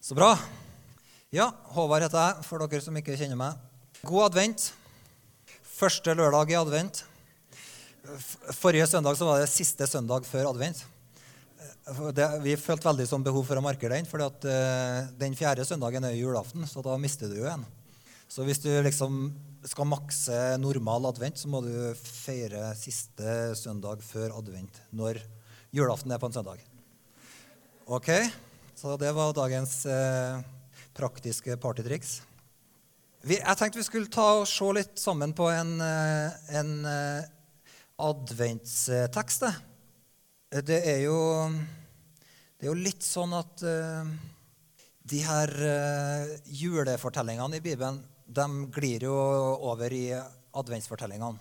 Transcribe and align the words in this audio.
Så 0.00 0.14
bra. 0.16 0.32
Ja, 1.30 1.50
Håvard 1.74 2.06
heter 2.06 2.22
jeg, 2.22 2.44
for 2.48 2.62
dere 2.64 2.80
som 2.80 2.96
ikke 2.96 3.18
kjenner 3.20 3.36
meg. 3.36 3.58
God 4.00 4.30
advent. 4.30 4.70
Første 5.76 6.14
lørdag 6.16 6.54
i 6.54 6.56
advent. 6.56 7.02
Forrige 8.56 8.86
søndag 8.88 9.18
så 9.20 9.28
var 9.28 9.42
det 9.42 9.50
siste 9.52 9.84
søndag 9.86 10.24
før 10.28 10.48
advent. 10.54 10.80
Eh, 11.60 12.00
Det, 12.16 12.26
vi 12.46 12.56
følte 12.56 12.88
veldig 12.88 13.06
sånn 13.10 13.26
behov 13.26 13.44
for 13.44 13.60
å 13.60 13.64
markere 13.64 13.98
den, 14.00 14.08
for 14.08 14.24
den 15.20 15.36
fjerde 15.36 15.68
søndagen 15.68 16.04
er 16.08 16.16
julaften, 16.16 16.64
så 16.66 16.80
da 16.82 16.96
mister 16.96 17.28
du 17.28 17.36
jo 17.42 17.50
en. 17.52 17.66
Så 18.30 18.44
hvis 18.46 18.62
du 18.62 18.70
liksom 18.80 19.32
skal 19.68 19.84
makse 19.90 20.36
normal 20.62 21.10
advent, 21.10 21.36
så 21.36 21.50
må 21.50 21.60
du 21.60 21.92
feire 22.00 22.70
siste 22.78 23.52
søndag 23.58 24.00
før 24.06 24.38
advent, 24.38 24.80
når 24.96 25.20
julaften 25.76 26.12
er 26.14 26.22
på 26.22 26.30
en 26.30 26.38
søndag. 26.40 26.62
Ok, 27.90 28.08
så 28.80 28.96
det 28.96 29.10
var 29.12 29.34
dagens 29.36 29.82
eh, 29.86 30.38
praktiske 30.96 31.56
partytriks. 31.60 32.22
Vi, 33.28 33.36
jeg 33.36 33.56
tenkte 33.60 33.76
vi 33.76 33.84
skulle 33.84 34.08
ta 34.08 34.38
og 34.38 34.46
se 34.48 34.70
litt 34.72 34.96
sammen 34.96 35.34
på 35.36 35.50
en, 35.52 35.74
eh, 35.84 36.38
en 36.56 36.70
eh, 36.88 37.26
adventstekst. 38.00 39.44
det. 40.64 40.78
Er 40.78 41.02
jo, 41.04 41.18
det 42.56 42.64
er 42.64 42.70
jo 42.70 42.78
litt 42.80 43.04
sånn 43.04 43.36
at 43.36 43.66
eh, 43.68 44.14
de 45.12 45.20
her 45.28 45.52
eh, 45.68 46.32
julefortellingene 46.62 47.60
i 47.60 47.64
Bibelen 47.66 48.00
de 48.24 48.48
glir 48.72 49.04
jo 49.10 49.18
over 49.74 49.92
i 49.92 50.06
adventsfortellingene. 50.16 51.36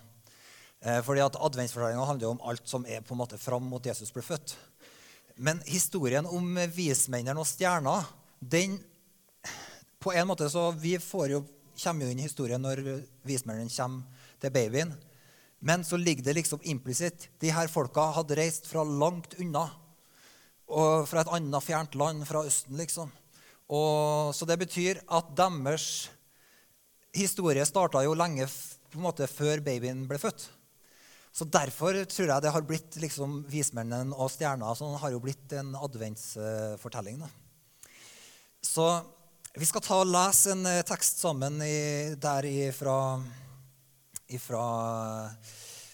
Eh, 0.79 0.99
fordi 1.07 1.23
at 1.23 1.39
Adventsfortellingene 1.39 2.07
handler 2.07 2.27
jo 2.27 2.35
om 2.35 2.43
alt 2.51 2.67
som 2.67 2.83
er 2.83 2.99
på 2.99 3.15
en 3.15 3.23
måte 3.23 3.39
fram 3.39 3.63
mot 3.67 3.83
Jesus 3.83 4.11
ble 4.15 4.23
født. 4.27 4.57
Men 5.39 5.61
historien 5.63 6.27
om 6.27 6.57
vismennene 6.75 7.39
og 7.39 7.47
stjerna, 7.47 8.01
den 8.39 8.75
på 9.99 10.11
en 10.11 10.27
måte 10.27 10.49
så 10.51 10.69
Vi 10.75 10.97
får 10.99 11.31
jo, 11.31 11.43
kommer 11.79 12.05
jo 12.05 12.11
inn 12.11 12.19
i 12.19 12.25
historien 12.27 12.63
når 12.63 12.81
vismennene 13.27 13.71
kommer 13.71 14.27
til 14.39 14.51
babyen. 14.51 14.91
Men 15.59 15.83
så 15.83 15.99
ligger 15.99 16.23
det 16.27 16.35
liksom 16.39 16.63
implisitt. 16.63 17.29
De 17.39 17.51
her 17.51 17.71
folka 17.71 18.09
hadde 18.15 18.35
reist 18.39 18.67
fra 18.67 18.83
langt 18.83 19.37
unna. 19.39 19.65
Og 20.67 21.07
fra 21.09 21.23
et 21.23 21.31
annet 21.35 21.65
fjernt 21.65 21.95
land, 21.99 22.27
fra 22.27 22.43
Østen, 22.47 22.77
liksom. 22.79 23.09
Og, 23.69 24.35
så 24.35 24.47
det 24.49 24.59
betyr 24.59 24.99
at 25.07 25.31
deres 25.37 26.09
historie 27.15 27.63
starta 27.65 28.03
jo 28.03 28.15
lenge 28.17 28.47
på 28.89 28.99
en 28.99 29.07
måte 29.07 29.27
før 29.29 29.63
babyen 29.63 30.03
ble 30.09 30.19
født. 30.21 30.49
Så 31.31 31.45
derfor 31.45 31.95
tror 32.09 32.31
jeg 32.31 32.43
det 32.43 32.51
har 32.53 32.65
blitt 32.65 32.97
liksom 32.99 33.43
vismennene 33.49 34.15
og 34.17 34.31
stjerna 34.33 34.73
sånn, 34.75 34.97
har 34.99 35.13
jo 35.13 35.21
blitt 35.23 35.53
en 35.59 35.75
adventsfortelling. 35.77 37.21
da. 37.21 37.29
Så 38.65 38.87
vi 39.55 39.65
skal 39.65 39.83
ta 39.85 39.99
og 40.01 40.09
lese 40.09 40.53
en 40.53 40.65
eh, 40.69 40.85
tekst 40.85 41.21
sammen 41.23 41.61
i, 41.65 42.15
der 42.19 42.47
fra 42.75 42.97
ifra 44.29 44.63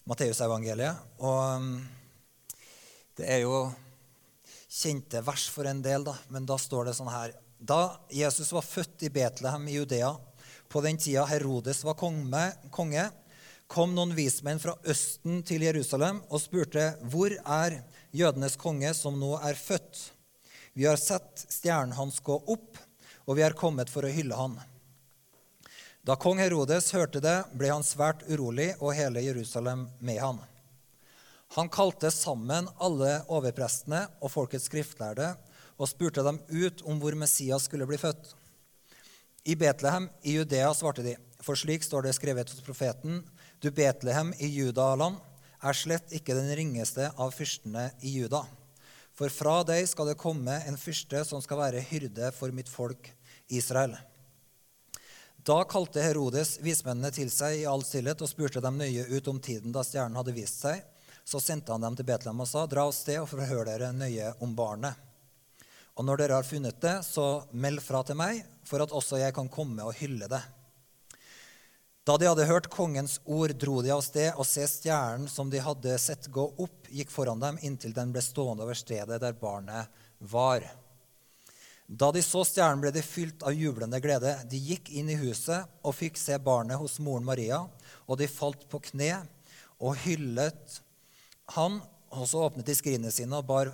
Matteusevangeliet. 0.05 1.19
Og 1.23 1.61
mm, 1.61 1.75
det 3.15 3.29
er 3.31 3.43
jo 3.45 3.63
kjente 4.75 5.23
vers 5.23 5.47
for 5.51 5.67
en 5.69 5.81
del, 5.83 6.03
da, 6.03 6.17
men 6.33 6.47
da 6.47 6.57
står 6.59 6.89
det 6.89 6.97
sånn 6.97 7.11
her 7.11 7.31
Da 7.55 7.95
Jesus 8.11 8.51
var 8.51 8.65
født 8.67 9.05
i 9.07 9.11
Betlehem 9.13 9.69
i 9.71 9.77
Judea, 9.77 10.11
på 10.67 10.81
den 10.83 10.99
tida 10.99 11.23
Herodes 11.29 11.83
var 11.87 11.95
konge 11.95 13.05
kom 13.67 13.95
noen 13.95 14.13
vismenn 14.15 14.61
fra 14.61 14.75
Østen 14.85 15.41
til 15.47 15.65
Jerusalem 15.65 16.21
og 16.29 16.41
spurte, 16.41 16.95
'Hvor 17.01 17.31
er 17.31 17.83
jødenes 18.11 18.55
konge 18.55 18.93
som 18.93 19.19
nå 19.19 19.35
er 19.41 19.53
født?' 19.53 20.11
'Vi 20.73 20.85
har 20.85 20.97
sett 20.97 21.45
stjernen 21.49 21.95
hans 21.95 22.19
gå 22.19 22.43
opp, 22.47 22.77
og 23.27 23.35
vi 23.35 23.41
er 23.41 23.53
kommet 23.53 23.89
for 23.89 24.03
å 24.03 24.11
hylle 24.11 24.35
han.' 24.35 24.59
Da 26.05 26.15
kong 26.15 26.37
Herodes 26.37 26.91
hørte 26.93 27.19
det, 27.19 27.45
ble 27.57 27.71
han 27.71 27.81
svært 27.81 28.21
urolig, 28.29 28.75
og 28.79 28.93
hele 28.93 29.23
Jerusalem 29.25 29.89
med 29.99 30.19
han. 30.21 30.37
Han 31.55 31.69
kalte 31.69 32.11
sammen 32.11 32.67
alle 32.77 33.23
overprestene 33.25 34.03
og 34.21 34.29
folkets 34.29 34.67
skriftlærde 34.69 35.31
og 35.79 35.89
spurte 35.89 36.21
dem 36.21 36.37
ut 36.49 36.83
om 36.85 36.99
hvor 37.01 37.17
Messias 37.17 37.65
skulle 37.65 37.87
bli 37.89 37.97
født. 37.97 38.35
I 39.45 39.55
Betlehem 39.55 40.09
i 40.21 40.35
Judea 40.37 40.71
svarte 40.73 41.01
de, 41.05 41.15
for 41.41 41.57
slik 41.57 41.83
står 41.85 42.05
det 42.05 42.15
skrevet 42.17 42.49
hos 42.53 42.63
profeten, 42.65 43.23
du 43.61 43.71
Betlehem 43.71 44.33
i 44.37 44.47
Judaland 44.51 45.17
er 45.65 45.77
slett 45.77 46.11
ikke 46.13 46.35
den 46.37 46.51
ringeste 46.57 47.09
av 47.15 47.31
fyrstene 47.33 47.89
i 48.05 48.17
Juda. 48.19 48.43
For 49.15 49.31
fra 49.31 49.61
deg 49.63 49.85
skal 49.87 50.11
det 50.11 50.19
komme 50.19 50.57
en 50.67 50.77
fyrste 50.79 51.23
som 51.27 51.41
skal 51.43 51.61
være 51.61 51.85
hyrde 51.87 52.31
for 52.35 52.51
mitt 52.51 52.69
folk 52.69 53.07
Israel. 53.47 53.95
Da 55.45 55.61
kalte 55.69 56.01
Herodes 56.01 56.57
vismennene 56.65 57.11
til 57.13 57.29
seg 57.31 57.61
i 57.61 57.67
all 57.69 57.83
stillhet 57.85 58.21
og 58.25 58.29
spurte 58.31 58.61
dem 58.65 58.79
nøye 58.81 59.05
ut 59.13 59.27
om 59.29 59.39
tiden 59.39 59.73
da 59.75 59.83
stjernen 59.85 60.17
hadde 60.17 60.33
vist 60.35 60.63
seg. 60.65 60.81
Så 61.25 61.39
sendte 61.41 61.73
han 61.73 61.85
dem 61.85 61.95
til 61.97 62.05
Betlehem 62.05 62.41
og 62.41 62.49
sa, 62.49 62.65
dra 62.69 62.83
av 62.85 62.93
sted 62.93 63.21
og 63.21 63.29
forhør 63.29 63.65
dere 63.69 63.91
nøye 63.93 64.33
om 64.45 64.51
barnet. 64.57 64.97
Og 65.95 66.05
når 66.05 66.21
dere 66.21 66.37
har 66.37 66.45
funnet 66.45 66.81
det, 66.81 66.97
så 67.07 67.45
meld 67.55 67.81
fra 67.81 68.01
til 68.05 68.17
meg, 68.19 68.43
for 68.67 68.83
at 68.83 68.93
også 68.93 69.21
jeg 69.21 69.33
kan 69.37 69.49
komme 69.49 69.85
og 69.85 69.95
hylle 70.01 70.27
det. 70.29 70.41
Da 72.05 72.19
de 72.21 72.27
hadde 72.29 72.45
hørt 72.45 72.67
kongens 72.69 73.17
ord, 73.25 73.55
dro 73.57 73.79
de 73.81 73.89
av 73.89 74.03
sted, 74.05 74.29
og 74.37 74.45
se 74.45 74.61
stjernen 74.69 75.25
som 75.31 75.49
de 75.49 75.57
hadde 75.57 75.95
sett 75.97 76.27
gå 76.29 76.43
opp, 76.61 76.85
gikk 76.93 77.09
foran 77.09 77.39
dem 77.41 77.57
inntil 77.65 77.95
den 77.95 78.11
ble 78.13 78.21
stående 78.21 78.61
over 78.61 78.77
stedet 78.77 79.17
der 79.23 79.37
barnet 79.39 79.89
var. 80.19 80.67
Da 81.87 82.11
de 82.13 82.21
så 82.21 82.43
stjernen, 82.45 82.83
ble 82.83 82.91
de 82.93 83.01
fylt 83.01 83.41
av 83.41 83.57
jublende 83.57 83.97
glede. 84.01 84.35
De 84.51 84.57
gikk 84.57 84.91
inn 84.93 85.09
i 85.09 85.17
huset 85.17 85.65
og 85.81 85.97
fikk 85.97 86.19
se 86.21 86.37
barnet 86.37 86.77
hos 86.77 86.99
moren 87.01 87.25
Maria, 87.25 87.63
og 88.05 88.19
de 88.21 88.29
falt 88.29 88.67
på 88.69 88.83
kne 88.91 89.09
og 89.81 89.97
hyllet 90.05 90.77
han. 91.57 91.79
Og 92.13 92.29
så 92.29 92.43
åpnet 92.45 92.69
de 92.69 92.75
skrinene 92.77 93.13
sine 93.13 93.41
og 93.41 93.49
bar 93.49 93.71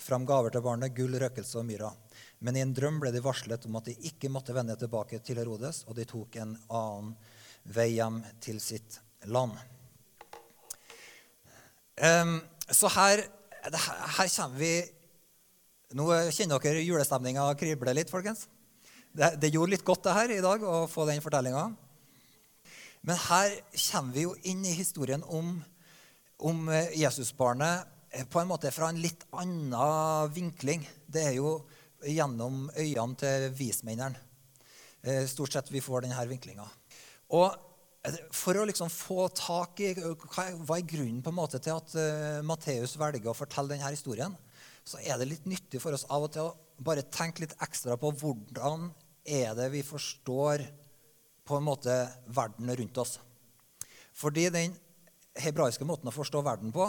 fram 0.00 0.26
gaver 0.28 0.52
til 0.52 0.64
barnet, 0.66 0.92
gull, 0.92 1.16
røkelse 1.16 1.62
og 1.62 1.64
myra. 1.70 1.88
Men 2.44 2.58
i 2.58 2.64
en 2.64 2.76
drøm 2.76 3.00
ble 3.00 3.12
de 3.14 3.24
varslet 3.24 3.64
om 3.64 3.80
at 3.80 3.88
de 3.88 3.96
ikke 4.10 4.28
måtte 4.28 4.52
vende 4.52 4.76
tilbake 4.76 5.22
til 5.24 5.40
Herodes, 5.40 5.86
og 5.88 5.96
de 5.96 6.04
tok 6.08 6.36
en 6.42 6.58
annen 6.68 7.14
vei 7.64 7.94
hjem 7.96 8.20
til 8.44 8.60
sitt 8.62 8.98
land. 9.30 9.54
Um, 11.96 12.40
så 12.68 12.90
her, 12.92 13.22
her 13.70 14.28
kommer 14.34 14.58
vi 14.58 14.74
Nå 15.94 16.08
kjenner 16.34 16.58
dere 16.58 16.80
julestemninga 16.82 17.44
krible 17.54 17.92
litt, 17.94 18.10
folkens. 18.10 18.48
Det, 19.14 19.28
det 19.38 19.52
gjorde 19.54 19.76
litt 19.76 19.84
godt 19.86 20.08
det 20.08 20.14
her 20.16 20.32
i 20.34 20.40
dag 20.42 20.64
å 20.66 20.88
få 20.90 21.04
den 21.06 21.22
fortellinga. 21.22 21.68
Men 23.06 23.20
her 23.28 23.52
kommer 23.92 24.16
vi 24.16 24.24
jo 24.24 24.32
inn 24.48 24.64
i 24.66 24.74
historien 24.74 25.22
om, 25.22 25.58
om 26.42 26.66
eh, 26.72 26.96
Jesusbarnet 26.98 27.84
eh, 28.10 28.24
på 28.26 28.40
en 28.40 28.50
måte 28.50 28.72
fra 28.74 28.88
en 28.90 28.98
litt 28.98 29.22
annen 29.38 30.32
vinkling. 30.34 30.82
Det 31.06 31.28
er 31.28 31.36
jo 31.36 31.58
gjennom 32.02 32.70
øynene 32.72 33.20
til 33.20 33.46
vismennene. 33.54 34.18
Eh, 35.04 35.28
Stort 35.30 35.52
sett 35.52 35.70
vi 35.70 35.84
får 35.84 36.08
denne 36.08 36.26
vinklinga. 36.26 36.64
Og 37.32 37.54
eh, 38.04 38.18
for 38.34 38.58
å 38.58 38.66
liksom 38.68 38.90
få 38.92 39.28
tak 39.36 39.80
i 39.80 39.92
eh, 39.94 40.26
hva 40.36 40.76
er- 40.76 40.88
grunnen 40.90 41.22
på 41.24 41.32
en 41.32 41.38
måte 41.38 41.60
til 41.62 41.78
at 41.78 41.94
uh, 41.96 42.42
Matteus 42.46 42.98
velger 43.00 43.32
å 43.32 43.36
fortelle 43.36 43.72
denne 43.72 43.92
historien, 43.94 44.36
så 44.84 45.00
er 45.00 45.16
det 45.18 45.30
litt 45.30 45.46
nyttig 45.48 45.80
for 45.80 45.96
oss 45.96 46.04
av 46.12 46.26
og 46.26 46.34
til 46.34 46.50
å 46.50 46.84
bare 46.84 47.06
tenke 47.08 47.44
litt 47.44 47.56
ekstra 47.64 47.96
på 47.96 48.10
hvordan 48.20 48.90
er 49.24 49.54
det 49.56 49.70
vi 49.72 49.80
forstår 49.86 50.66
på 51.44 51.56
en 51.56 51.64
måte 51.64 51.94
verden 52.34 52.68
rundt 52.76 52.98
oss. 53.00 53.18
Fordi 54.14 54.48
den 54.52 54.74
hebraiske 55.40 55.86
måten 55.88 56.08
å 56.10 56.14
forstå 56.14 56.42
verden 56.44 56.72
på, 56.74 56.86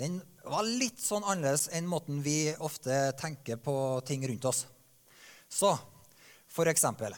den 0.00 0.18
var 0.42 0.66
litt 0.66 0.98
sånn 0.98 1.22
annerledes 1.22 1.68
enn 1.76 1.86
måten 1.86 2.22
vi 2.24 2.54
ofte 2.58 3.12
tenker 3.20 3.60
på 3.62 3.74
ting 4.06 4.24
rundt 4.26 4.48
oss. 4.48 4.64
Så 5.48 5.70
for 6.50 6.68
eksempel 6.70 7.14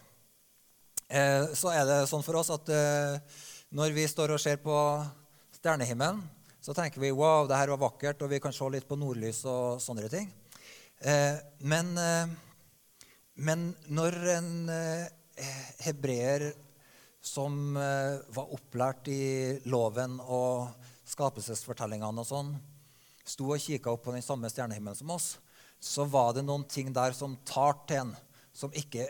eh, 1.09 1.47
så 1.55 1.73
er 1.75 1.85
det 1.89 1.99
sånn 2.11 2.25
for 2.27 2.41
oss 2.41 2.51
at 2.55 2.71
eh, 2.73 3.19
når 3.77 3.95
vi 3.97 4.07
står 4.09 4.35
og 4.35 4.43
ser 4.43 4.59
på 4.63 4.75
stjernehimmelen, 5.57 6.23
så 6.61 6.75
tenker 6.75 7.03
vi 7.03 7.13
wow, 7.15 7.47
det 7.47 7.59
her 7.59 7.71
var 7.75 7.85
vakkert, 7.85 8.23
og 8.23 8.33
vi 8.33 8.41
kan 8.43 8.55
se 8.55 8.67
litt 8.73 8.89
på 8.89 8.99
nordlys 8.99 9.45
og 9.47 9.81
sånne 9.83 10.11
ting. 10.11 10.31
Eh, 10.99 11.39
men, 11.63 11.93
men 13.39 13.67
når 13.87 14.17
en 14.35 14.51
hebreer 15.85 16.49
som 17.27 17.75
var 17.75 18.55
opplært 18.55 19.11
i 19.11 19.23
loven 19.71 20.19
og 20.23 20.87
skapelsesfortellingene 21.07 22.23
og 22.23 22.29
sånn, 22.29 22.55
sto 23.27 23.51
og 23.51 23.63
kikka 23.63 23.93
opp 23.93 24.07
på 24.07 24.15
den 24.15 24.25
samme 24.25 24.51
stjernehimmelen 24.51 24.99
som 24.99 25.11
oss, 25.15 25.37
så 25.83 26.07
var 26.09 26.35
det 26.35 26.45
noen 26.47 26.65
ting 26.71 26.93
der 26.95 27.15
som 27.15 27.37
tar 27.47 27.79
til 27.87 28.05
en, 28.05 28.13
som 28.55 28.75
ikke 28.75 29.09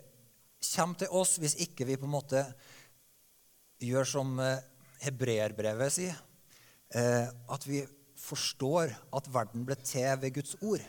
kommer 0.74 0.98
til 1.00 1.12
oss 1.14 1.36
hvis 1.42 1.58
ikke 1.66 1.86
vi 1.88 1.98
på 2.00 2.08
en 2.08 2.16
måte 2.16 2.42
gjør 3.82 4.08
som 4.08 4.38
eh, 4.40 4.64
hebreerbrevet 5.04 5.92
sier, 5.92 6.16
eh, 6.96 7.28
at 7.28 7.68
vi 7.68 7.82
forstår 8.16 8.94
at 9.14 9.30
verden 9.32 9.66
ble 9.68 9.76
til 9.84 10.08
ved 10.22 10.34
Guds 10.38 10.56
ord. 10.62 10.82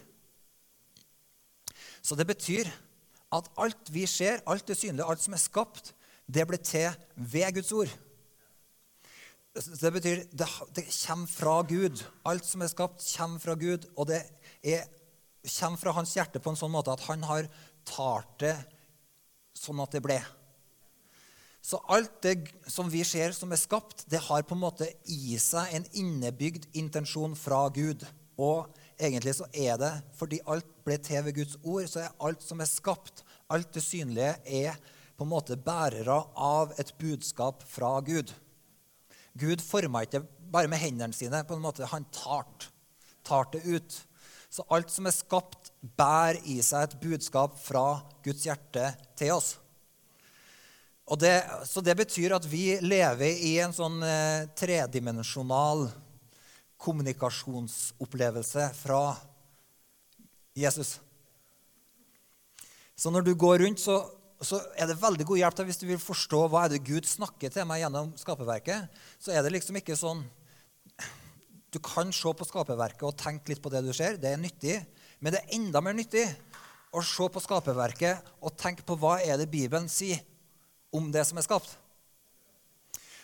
Så 2.02 2.16
det 2.16 2.28
betyr 2.30 2.70
at 3.36 3.50
alt 3.60 3.92
vi 3.92 4.06
ser, 4.08 4.40
alt 4.48 4.68
det 4.68 4.78
synlige, 4.80 5.06
alt 5.06 5.24
som 5.24 5.36
er 5.36 5.44
skapt, 5.44 5.92
det 6.28 6.46
ble 6.48 6.60
til 6.60 6.92
ved 7.16 7.58
Guds 7.58 7.72
ord. 7.76 7.92
Det 9.58 9.92
betyr 9.94 10.24
det, 10.32 10.48
det 10.76 10.86
kommer 10.86 11.28
fra 11.28 11.62
Gud. 11.68 12.04
Alt 12.30 12.46
som 12.46 12.62
er 12.62 12.72
skapt, 12.72 13.04
kommer 13.18 13.42
fra 13.42 13.56
Gud. 13.58 13.88
Og 13.98 14.08
det 14.12 14.22
er, 14.62 14.86
kommer 15.58 15.82
fra 15.82 15.96
hans 15.98 16.14
hjerte 16.16 16.40
på 16.44 16.54
en 16.54 16.60
sånn 16.60 16.74
måte 16.74 16.94
at 16.94 17.06
han 17.08 17.26
har 17.26 17.50
talt 17.88 18.36
det 18.44 18.56
sånn 19.58 19.82
at 19.84 19.96
det 19.96 20.04
ble. 20.06 20.18
Så 21.68 21.80
alt 21.92 22.22
det 22.24 22.36
som 22.72 22.88
vi 22.88 23.02
ser 23.04 23.34
som 23.36 23.52
er 23.52 23.60
skapt, 23.60 24.06
det 24.08 24.22
har 24.30 24.46
på 24.48 24.56
en 24.56 24.62
måte 24.62 24.88
i 25.12 25.36
seg 25.42 25.74
en 25.76 25.88
innebygd 26.00 26.70
intensjon 26.80 27.36
fra 27.36 27.66
Gud. 27.76 28.06
Og 28.40 28.70
egentlig 28.96 29.34
så 29.36 29.50
er 29.52 29.76
det 29.82 29.92
fordi 30.16 30.40
alt 30.48 30.70
ble 30.88 30.96
til 31.04 31.26
ved 31.26 31.36
Guds 31.42 31.58
ord, 31.64 31.84
så 31.90 32.06
er 32.06 32.16
alt 32.24 32.46
som 32.46 32.62
er 32.64 32.72
skapt, 32.72 33.26
alt 33.52 33.74
det 33.76 33.84
synlige, 33.84 34.38
er 34.46 34.78
på 35.18 35.26
en 35.26 35.34
måte 35.34 35.58
bærere 35.58 36.22
av 36.38 36.72
et 36.80 36.94
budskap 37.02 37.66
fra 37.68 37.98
Gud. 38.06 38.32
Gud 39.38 39.62
forma 39.62 40.06
ikke 40.06 40.24
bare 40.52 40.70
med 40.72 40.82
hendene 40.82 41.14
sine. 41.14 41.44
på 41.44 41.56
en 41.56 41.62
måte, 41.62 41.86
Han 41.86 42.06
tart, 42.12 42.72
tar 43.24 43.50
det 43.52 43.66
ut. 43.66 44.08
Så 44.50 44.64
alt 44.70 44.92
som 44.92 45.06
er 45.06 45.12
skapt, 45.12 45.67
bærer 45.82 46.42
i 46.50 46.58
seg 46.66 46.88
et 46.88 47.00
budskap 47.02 47.58
fra 47.62 48.02
Guds 48.26 48.46
hjerte 48.48 48.92
til 49.18 49.36
oss. 49.38 49.56
Det, 51.16 51.38
så 51.64 51.80
det 51.80 51.96
betyr 51.96 52.36
at 52.36 52.46
vi 52.52 52.76
lever 52.84 53.40
i 53.48 53.54
en 53.64 53.72
sånn 53.72 54.02
eh, 54.04 54.50
tredimensjonal 54.60 55.86
kommunikasjonsopplevelse 56.78 58.66
fra 58.76 59.16
Jesus. 60.58 60.98
Så 62.98 63.14
når 63.14 63.24
du 63.24 63.34
går 63.40 63.62
rundt, 63.64 63.80
så, 63.80 64.02
så 64.42 64.60
er 64.76 64.90
det 64.90 65.00
veldig 65.00 65.26
god 65.30 65.40
hjelp 65.40 65.64
hvis 65.70 65.80
du 65.80 65.88
vil 65.88 66.02
forstå 66.02 66.44
hva 66.52 66.66
er 66.66 66.76
det 66.76 66.84
Gud 66.86 67.08
snakker 67.08 67.54
til 67.54 67.68
meg 67.70 67.86
gjennom 67.86 68.12
skaperverket. 68.20 68.92
Så 69.22 69.32
er 69.32 69.46
det 69.46 69.54
liksom 69.56 69.80
ikke 69.80 69.98
sånn 69.98 70.26
Du 71.72 71.80
kan 71.84 72.12
se 72.16 72.32
på 72.34 72.46
skaperverket 72.48 73.04
og 73.06 73.18
tenke 73.20 73.52
litt 73.52 73.62
på 73.62 73.70
det 73.70 73.84
du 73.86 73.92
ser. 73.94 74.18
Det 74.20 74.32
er 74.34 74.40
nyttig. 74.42 74.80
Men 75.20 75.34
det 75.34 75.42
er 75.42 75.58
enda 75.58 75.82
mer 75.82 75.96
nyttig 75.98 76.26
å 76.94 77.02
se 77.06 77.28
på 77.32 77.42
skaperverket 77.44 78.30
og 78.42 78.56
tenke 78.60 78.86
på 78.86 78.98
hva 79.00 79.18
er 79.24 79.40
det 79.40 79.50
Bibelen 79.52 79.90
sier 79.92 80.22
om 80.94 81.10
det 81.12 81.26
som 81.28 81.40
er 81.40 81.46
skapt. 81.46 81.74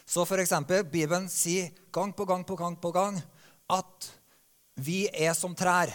Så 0.05 0.25
for 0.27 0.41
eksempel, 0.41 0.83
Bibelen 0.83 1.29
sier 1.31 1.71
gang 1.93 2.11
på 2.15 2.25
gang 2.27 2.43
på 2.43 2.57
gang 2.59 2.75
på 2.79 2.91
gang 2.91 3.21
at 3.71 4.09
vi 4.75 5.05
er 5.07 5.31
som 5.37 5.55
trær. 5.55 5.93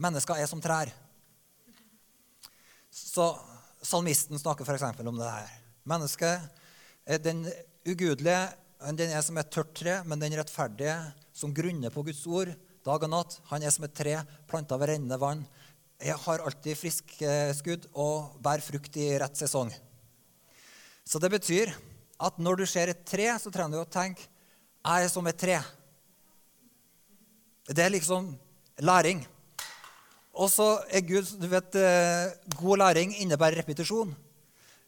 Mennesker 0.00 0.40
er 0.40 0.48
som 0.50 0.62
trær. 0.64 0.90
Så 2.90 3.30
Salmisten 3.84 4.40
snakker 4.40 4.66
f.eks. 4.66 5.04
om 5.04 5.20
det 5.20 5.28
her. 5.28 5.52
Mennesket, 5.88 6.48
den 7.22 7.44
ugudelige, 7.86 8.50
den 8.96 9.12
er 9.12 9.22
som 9.24 9.38
et 9.40 9.52
tørt 9.52 9.72
tre, 9.76 10.00
men 10.08 10.20
den 10.20 10.34
rettferdige, 10.36 10.96
som 11.32 11.54
grunner 11.54 11.92
på 11.94 12.04
Guds 12.04 12.24
ord 12.26 12.50
dag 12.84 13.04
og 13.04 13.12
natt, 13.12 13.36
han 13.50 13.62
er 13.62 13.72
som 13.74 13.84
et 13.84 13.94
tre 13.96 14.16
planta 14.48 14.78
ved 14.80 14.94
rennende 14.94 15.18
vann. 15.20 15.44
Jeg 16.00 16.16
har 16.22 16.42
alltid 16.44 16.78
frisk 16.80 17.12
skudd 17.58 17.84
og 17.92 18.38
bærer 18.40 18.64
frukt 18.64 18.96
i 18.96 19.12
rett 19.20 19.36
sesong. 19.36 19.72
Så 21.04 21.20
det 21.20 21.28
betyr 21.32 21.74
at 22.20 22.38
når 22.40 22.62
du 22.62 22.66
ser 22.68 22.92
et 22.92 23.04
tre, 23.04 23.26
så 23.40 23.52
trenger 23.52 23.76
du 23.76 23.82
å 23.84 23.90
tenke 23.90 24.28
jeg 24.80 25.04
er 25.04 25.10
som 25.12 25.26
et 25.28 25.36
tre. 25.36 25.58
Det 27.68 27.84
er 27.84 27.92
liksom 27.92 28.30
læring. 28.80 29.20
Og 30.32 30.48
så 30.48 30.68
er 30.88 31.04
Gud 31.04 31.28
du 31.36 31.46
vet, 31.52 31.76
eh, 31.76 32.32
God 32.56 32.80
læring 32.80 33.12
innebærer 33.20 33.60
repetisjon. 33.60 34.14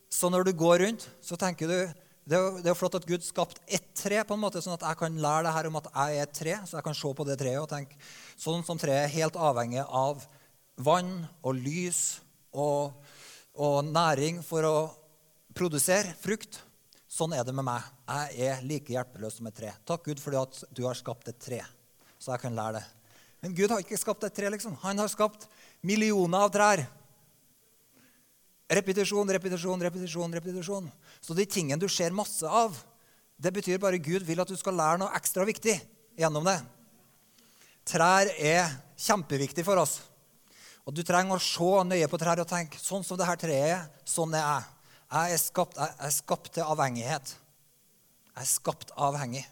Så 0.09 0.31
når 0.33 0.45
du 0.49 0.53
går 0.57 0.87
rundt, 0.87 1.09
så 1.21 1.37
tenker 1.37 1.69
du 1.69 1.93
det 2.29 2.39
er, 2.39 2.59
det 2.63 2.71
er 2.71 2.79
flott 2.79 2.95
at 2.95 3.07
Gud 3.07 3.25
skapte 3.27 3.63
ett 3.67 3.89
tre, 3.99 4.21
på 4.23 4.37
en 4.37 4.43
måte, 4.45 4.63
sånn 4.63 4.77
at 4.77 4.85
jeg 4.87 4.99
kan 5.01 5.17
lære 5.25 5.49
det 5.49 5.55
her 5.57 5.69
om 5.69 5.79
at 5.81 5.89
jeg 5.91 6.19
er 6.19 6.27
et 6.27 6.37
tre. 6.37 6.55
Så 6.69 6.79
jeg 6.79 6.87
kan 6.87 6.97
se 6.97 7.11
på 7.19 7.27
det 7.27 7.39
treet 7.41 7.63
og 7.63 7.71
tenke 7.71 7.99
sånn 8.39 8.63
som 8.67 8.79
treet 8.81 9.09
er 9.09 9.17
helt 9.17 9.39
avhengig 9.39 9.83
av 9.83 10.23
vann 10.83 11.11
og 11.43 11.59
lys 11.59 12.21
og, 12.55 12.95
og 13.59 13.91
næring 13.91 14.41
for 14.47 14.69
å 14.69 14.77
produsere 15.57 16.15
frukt. 16.23 16.63
Sånn 17.13 17.35
er 17.37 17.45
det 17.45 17.53
med 17.53 17.67
meg. 17.67 17.91
Jeg 18.09 18.49
er 18.49 18.65
like 18.65 18.95
hjelpeløs 18.95 19.37
som 19.41 19.51
et 19.51 19.59
tre. 19.59 19.75
Takk 19.89 20.07
Gud 20.07 20.23
for 20.23 20.39
at 20.41 20.63
du 20.73 20.87
har 20.87 20.97
skapt 20.97 21.29
et 21.29 21.43
tre, 21.43 21.61
så 22.17 22.37
jeg 22.37 22.47
kan 22.47 22.57
lære 22.57 22.79
det. 22.79 22.87
Men 23.43 23.55
Gud 23.59 23.75
har 23.75 23.83
ikke 23.83 23.99
skapt 23.99 24.23
et 24.25 24.35
tre. 24.35 24.49
liksom. 24.55 24.79
Han 24.87 25.03
har 25.03 25.11
skapt 25.11 25.49
millioner 25.83 26.47
av 26.47 26.55
trær. 26.55 26.87
Repetisjon, 28.73 29.29
repetisjon, 29.29 29.83
repetisjon. 29.85 30.33
repetisjon. 30.33 30.87
Så 31.21 31.35
de 31.37 31.45
tingene 31.47 31.81
du 31.81 31.89
ser 31.89 32.15
masse 32.17 32.47
av, 32.49 32.77
det 33.37 33.53
betyr 33.53 33.81
bare 33.83 34.01
Gud 34.01 34.23
vil 34.25 34.41
at 34.41 34.49
du 34.49 34.57
skal 34.57 34.77
lære 34.79 35.01
noe 35.03 35.13
ekstra 35.19 35.45
viktig 35.45 35.75
gjennom 36.19 36.47
det. 36.47 36.57
Trær 37.89 38.31
er 38.39 38.71
kjempeviktig 38.97 39.65
for 39.67 39.81
oss. 39.83 39.99
Og 40.87 40.95
Du 40.95 41.03
trenger 41.07 41.37
å 41.37 41.43
se 41.43 41.85
nøye 41.87 42.09
på 42.11 42.19
trær 42.19 42.41
og 42.43 42.49
tenke 42.49 42.79
sånn 42.81 43.05
som 43.07 43.19
dette 43.19 43.37
treet, 43.45 43.91
sånn 44.09 44.35
er 44.35 44.43
jeg. 44.43 44.71
Jeg 45.13 45.35
er 45.35 45.41
skapt, 45.43 45.77
jeg 45.77 46.07
er 46.07 46.15
skapt 46.15 46.53
til 46.57 46.65
avhengighet. 46.65 47.35
Jeg 48.33 48.43
er 48.43 48.49
skapt 48.49 48.95
avhengig. 48.97 49.45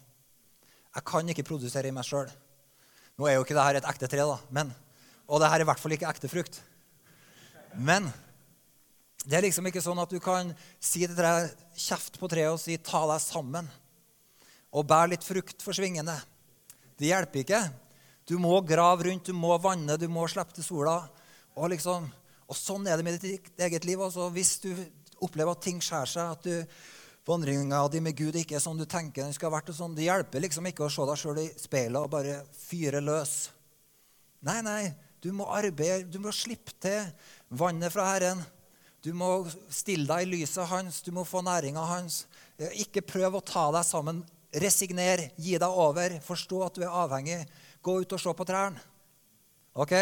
Jeg 0.95 1.05
kan 1.07 1.29
ikke 1.29 1.45
produsere 1.47 1.87
i 1.87 1.93
meg 1.95 2.07
sjøl. 2.07 2.31
Nå 3.19 3.27
er 3.29 3.37
jo 3.37 3.45
ikke 3.45 3.55
dette 3.55 3.83
et 3.83 3.87
ekte 3.91 4.09
tre, 4.09 4.25
da, 4.25 4.39
men, 4.49 4.71
og 5.29 5.39
dette 5.43 5.53
er 5.55 5.63
i 5.63 5.67
hvert 5.69 5.79
fall 5.79 5.93
ikke 5.93 6.09
ekte 6.09 6.31
frukt. 6.31 6.57
Men 7.77 8.09
det 9.25 9.37
er 9.37 9.45
liksom 9.45 9.67
ikke 9.69 9.83
sånn 9.83 9.99
at 10.01 10.09
du 10.09 10.19
kan 10.23 10.49
si 10.81 11.03
til 11.05 11.15
treet, 11.17 11.53
kjeft 11.77 12.17
på 12.19 12.29
treet 12.31 12.53
og 12.53 12.59
si 12.61 12.77
'ta 12.77 13.05
deg 13.05 13.21
sammen' 13.21 13.69
og 14.71 14.87
bær 14.87 15.09
litt 15.11 15.23
frukt 15.23 15.61
for 15.61 15.75
svingene. 15.75 16.15
Det 16.97 17.09
hjelper 17.09 17.43
ikke. 17.43 17.61
Du 18.25 18.37
må 18.39 18.53
grave 18.63 19.03
rundt, 19.03 19.25
du 19.25 19.33
må 19.33 19.57
vanne, 19.59 19.97
du 19.99 20.07
må 20.07 20.27
slippe 20.31 20.55
til 20.55 20.63
sola. 20.63 21.09
Og, 21.55 21.69
liksom, 21.73 22.07
og 22.47 22.55
sånn 22.55 22.87
er 22.87 22.97
det 22.97 23.03
med 23.03 23.19
ditt 23.19 23.59
eget 23.59 23.85
liv. 23.85 23.99
Altså, 23.99 24.29
hvis 24.31 24.59
du 24.63 24.71
opplever 25.19 25.51
at 25.51 25.61
ting 25.61 25.81
skjærer 25.83 26.11
seg, 26.13 26.31
at 26.31 26.47
du, 26.47 26.77
vandringa 27.27 27.83
di 27.91 27.99
med 28.01 28.17
Gud 28.17 28.37
ikke 28.39 28.55
er 28.57 28.63
sånn 28.63 28.79
du 28.79 28.87
tenker 28.89 29.25
den 29.25 29.35
skal 29.35 29.51
ha 29.51 29.57
vært. 29.57 29.69
og 29.69 29.77
sånn. 29.77 29.95
Det 29.97 30.07
hjelper 30.07 30.41
liksom 30.41 30.69
ikke 30.69 30.87
å 30.87 30.93
se 30.93 31.05
deg 31.09 31.19
sjøl 31.19 31.41
i 31.43 31.49
speilet 31.59 31.99
og 32.01 32.09
bare 32.13 32.41
fyre 32.57 33.01
løs. 33.03 33.35
Nei, 34.47 34.61
nei, 34.65 34.93
du 35.21 35.29
må 35.35 35.45
arbeide, 35.53 36.07
du 36.09 36.17
må 36.21 36.33
slippe 36.33 36.73
til 36.81 37.11
vannet 37.49 37.93
fra 37.93 38.07
Herren. 38.09 38.41
Du 39.01 39.09
må 39.17 39.29
stille 39.73 40.05
deg 40.05 40.27
i 40.27 40.29
lyset 40.29 40.69
hans, 40.69 41.01
du 41.01 41.09
må 41.15 41.23
få 41.25 41.41
næringa 41.41 41.81
hans. 41.89 42.25
Ikke 42.77 43.01
prøv 43.01 43.39
å 43.39 43.45
ta 43.45 43.65
deg 43.73 43.85
sammen. 43.87 44.21
Resigner, 44.61 45.23
gi 45.41 45.55
deg 45.57 45.81
over, 45.83 46.19
forstå 46.21 46.59
at 46.67 46.77
du 46.77 46.83
er 46.85 46.99
avhengig. 47.03 47.39
Gå 47.81 48.01
ut 48.03 48.13
og 48.13 48.21
se 48.21 48.33
på 48.37 48.45
trærne. 48.45 48.83
Ok? 49.73 49.95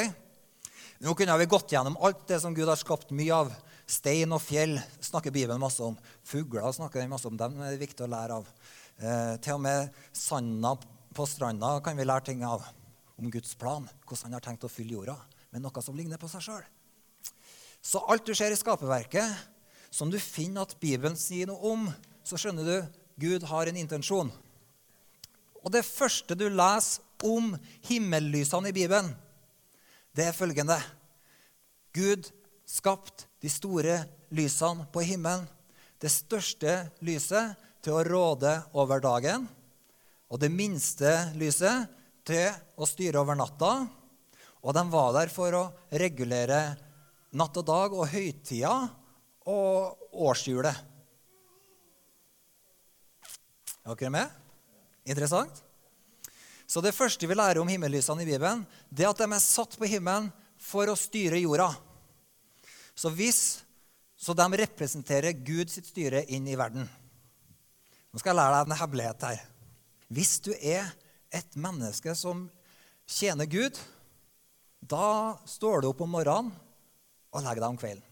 Nå 0.99 1.13
kunne 1.15 1.37
vi 1.39 1.47
gått 1.47 1.71
gjennom 1.71 1.95
alt 2.03 2.25
det 2.27 2.41
som 2.43 2.55
Gud 2.55 2.67
har 2.67 2.79
skapt 2.79 3.13
mye 3.15 3.35
av. 3.45 3.53
Stein 3.89 4.35
og 4.35 4.41
fjell 4.43 4.75
snakker 4.99 5.31
Bibelen 5.33 5.61
masse 5.61 5.81
om. 5.85 5.95
Fugler 6.27 6.67
snakker 6.75 6.99
den 6.99 7.13
masse 7.13 7.29
om. 7.29 7.37
Dem 7.39 7.55
er 7.61 7.71
det 7.71 7.85
viktig 7.85 8.03
å 8.03 8.11
lære 8.11 8.41
av. 8.41 8.49
Eh, 8.99 9.35
til 9.39 9.55
og 9.55 9.63
med 9.63 9.95
sanda 10.11 10.73
på 11.15 11.25
stranda 11.29 11.77
kan 11.85 11.95
vi 11.97 12.07
lære 12.09 12.27
ting 12.33 12.43
av. 12.43 12.67
Om 13.19 13.31
Guds 13.31 13.55
plan, 13.59 13.87
hvordan 14.03 14.27
han 14.27 14.37
har 14.37 14.43
tenkt 14.43 14.67
å 14.67 14.71
fylle 14.71 14.97
jorda 14.97 15.15
med 15.53 15.63
noe 15.63 15.83
som 15.83 15.95
ligner 15.95 16.19
på 16.19 16.27
seg 16.31 16.43
sjøl. 16.45 16.67
Så 17.81 18.01
alt 18.11 18.27
du 18.27 18.35
ser 18.35 18.51
i 18.51 18.59
skaperverket, 18.59 19.27
som 19.89 20.11
du 20.11 20.19
finner 20.21 20.67
at 20.67 20.77
Bibelen 20.81 21.17
sier 21.17 21.49
noe 21.49 21.73
om, 21.73 21.87
så 22.23 22.37
skjønner 22.37 22.67
du 22.67 22.99
Gud 23.19 23.45
har 23.49 23.69
en 23.69 23.79
intensjon. 23.79 24.29
Og 25.59 25.71
det 25.73 25.83
første 25.87 26.37
du 26.37 26.47
leser 26.47 27.03
om 27.27 27.51
himmellysene 27.89 28.69
i 28.71 28.75
Bibelen, 28.75 29.11
det 30.15 30.29
er 30.29 30.35
følgende 30.35 30.77
Gud 31.95 32.29
skapt 32.69 33.25
de 33.43 33.49
store 33.51 34.03
lysene 34.35 34.85
på 34.93 35.03
himmelen. 35.03 35.47
Det 35.99 36.11
største 36.11 36.93
lyset 37.03 37.57
til 37.83 37.97
å 37.97 38.03
råde 38.07 38.53
over 38.77 39.01
dagen, 39.03 39.47
og 40.29 40.39
det 40.39 40.51
minste 40.53 41.11
lyset 41.39 41.89
til 42.27 42.53
å 42.79 42.87
styre 42.87 43.19
over 43.19 43.35
natta. 43.39 43.73
Og 44.63 44.75
de 44.75 44.83
var 44.91 45.11
der 45.15 45.31
for 45.33 45.55
å 45.55 45.63
regulere 45.91 46.61
natt 47.31 47.57
og 47.61 47.65
dag 47.67 47.95
og 47.95 48.09
høytida 48.09 48.73
og 49.49 50.13
årshjulet. 50.13 50.85
Er 53.85 53.97
dere 53.97 54.13
med? 54.13 54.29
Interessant? 55.09 55.63
Så 56.69 56.81
Det 56.81 56.93
første 56.93 57.25
vi 57.25 57.33
lærer 57.33 57.61
om 57.61 57.67
himmellysene 57.67 58.21
i 58.21 58.29
Bibelen, 58.29 58.65
det 58.89 59.05
er 59.05 59.09
at 59.09 59.17
de 59.17 59.25
er 59.25 59.41
satt 59.41 59.73
på 59.77 59.89
himmelen 59.89 60.29
for 60.61 60.85
å 60.85 60.97
styre 60.97 61.39
jorda. 61.41 61.71
Så 62.93 63.09
hvis 63.09 63.41
så 64.19 64.35
de 64.35 64.45
representerer 64.59 65.31
Guds 65.31 65.79
styre 65.87 66.25
inn 66.27 66.47
i 66.51 66.57
verden. 66.59 66.83
Nå 68.11 68.19
skal 68.19 68.33
jeg 68.33 68.39
lære 68.41 68.57
deg 68.57 68.67
en 68.67 68.79
hemmelighet 68.81 69.23
her. 69.23 69.43
Hvis 70.11 70.33
du 70.43 70.51
er 70.59 70.89
et 71.31 71.55
menneske 71.55 72.11
som 72.19 72.49
tjener 73.07 73.47
Gud, 73.47 73.79
da 74.81 75.37
står 75.47 75.81
du 75.81 75.89
opp 75.93 76.03
om 76.03 76.11
morgenen 76.17 76.51
og 77.29 77.45
legge 77.45 77.61
deg 77.61 77.69
om 77.69 77.79
kvelden. 77.79 78.05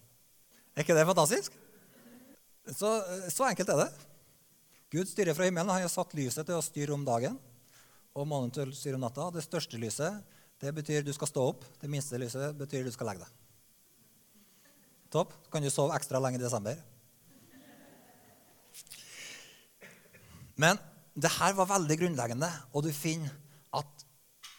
Er 0.75 0.85
ikke 0.85 0.95
det 0.97 1.07
fantastisk? 1.09 1.55
Så, 2.67 2.89
så 3.33 3.47
enkelt 3.47 3.71
er 3.73 3.85
det. 3.85 3.91
Gud 4.93 5.09
styrer 5.09 5.35
fra 5.35 5.47
himmelen. 5.47 5.71
Han 5.71 5.83
har 5.83 5.91
satt 5.91 6.15
lyset 6.17 6.47
til 6.47 6.57
å 6.57 6.63
styre 6.63 6.95
om 6.95 7.05
dagen 7.07 7.37
og 8.17 8.27
månen 8.29 8.53
til 8.53 8.69
å 8.69 8.75
styre 8.75 8.99
om 8.99 9.03
natta. 9.03 9.29
Det 9.33 9.45
største 9.45 9.79
lyset 9.81 10.21
det 10.61 10.73
betyr 10.73 11.05
du 11.05 11.13
skal 11.13 11.29
stå 11.29 11.43
opp. 11.51 11.65
Det 11.81 11.89
minste 11.91 12.17
lyset 12.21 12.55
betyr 12.57 12.87
du 12.87 12.93
skal 12.93 13.11
legge 13.11 13.25
deg. 13.25 13.33
Topp. 15.13 15.35
Så 15.45 15.53
kan 15.53 15.63
du 15.63 15.69
sove 15.71 15.95
ekstra 15.95 16.21
lenge 16.21 16.39
i 16.39 16.43
desember. 16.43 16.79
Men 20.57 20.79
det 21.17 21.29
her 21.37 21.53
var 21.57 21.69
veldig 21.69 21.97
grunnleggende, 22.01 22.49
og 22.73 22.85
du 22.85 22.89
finner 22.93 23.33
at 23.77 24.05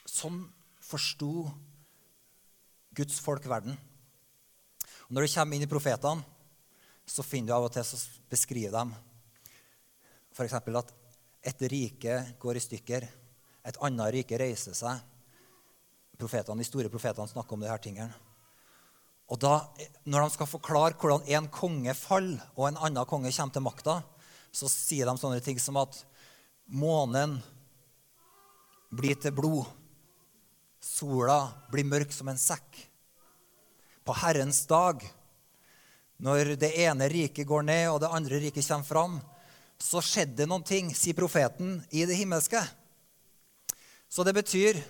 sånn 0.07 0.45
forsto 0.83 1.49
Guds 2.99 3.19
folk 3.23 3.45
verden. 3.51 3.77
Når 5.09 5.25
du 5.25 5.33
kommer 5.33 5.57
inn 5.57 5.65
i 5.65 5.71
profetene, 5.71 6.25
så 7.09 7.25
finner 7.25 7.49
du 7.49 7.57
av 7.57 7.67
og 7.69 7.73
til 7.73 7.87
så 7.89 7.97
beskriver 8.29 8.75
dem 8.77 8.91
f.eks. 10.39 10.55
at 10.55 10.91
et 11.49 11.63
rike 11.73 12.17
går 12.39 12.59
i 12.59 12.63
stykker, 12.63 13.07
et 13.67 13.79
annet 13.83 14.13
rike 14.15 14.39
reiser 14.39 14.77
seg. 14.77 15.01
Profetene, 16.19 16.61
de 16.61 16.67
store 16.67 16.91
profetene 16.93 17.31
snakker 17.31 17.57
om 17.57 17.65
disse 17.65 17.79
tingene. 17.83 18.15
Og 19.29 19.41
da, 19.41 19.69
Når 20.05 20.25
de 20.25 20.35
skal 20.37 20.49
forklare 20.49 20.97
hvordan 20.97 21.27
en 21.37 21.49
konge 21.53 21.95
faller 21.95 22.45
og 22.57 22.69
en 22.69 22.81
annen 22.81 23.09
konge 23.09 23.33
kommer 23.33 23.55
til 23.55 23.65
makta, 23.65 23.97
så 24.53 24.69
sier 24.73 25.07
de 25.07 25.17
sånne 25.21 25.41
ting 25.45 25.59
som 25.61 25.77
at 25.77 25.99
månen 26.69 27.37
blir 28.91 29.19
til 29.21 29.35
blod. 29.37 29.67
Sola 30.81 31.43
blir 31.73 31.85
mørk 31.85 32.15
som 32.15 32.31
en 32.31 32.41
sekk. 32.41 32.89
På 34.09 34.15
Herrens 34.17 34.63
dag, 34.67 35.03
når 36.17 36.55
det 36.57 36.71
ene 36.81 37.11
riket 37.13 37.45
går 37.45 37.67
ned 37.69 37.91
og 37.91 37.99
det 38.01 38.09
andre 38.09 38.39
riket 38.41 38.65
kommer 38.65 38.89
fram, 38.89 39.19
så 39.77 40.01
skjedde 40.01 40.47
noen 40.49 40.65
ting, 40.65 40.89
sier 40.97 41.13
profeten, 41.13 41.75
i 41.93 42.07
det 42.09 42.17
himmelske. 42.17 42.63
Så 44.09 44.25
det 44.25 44.33
betyr 44.33 44.81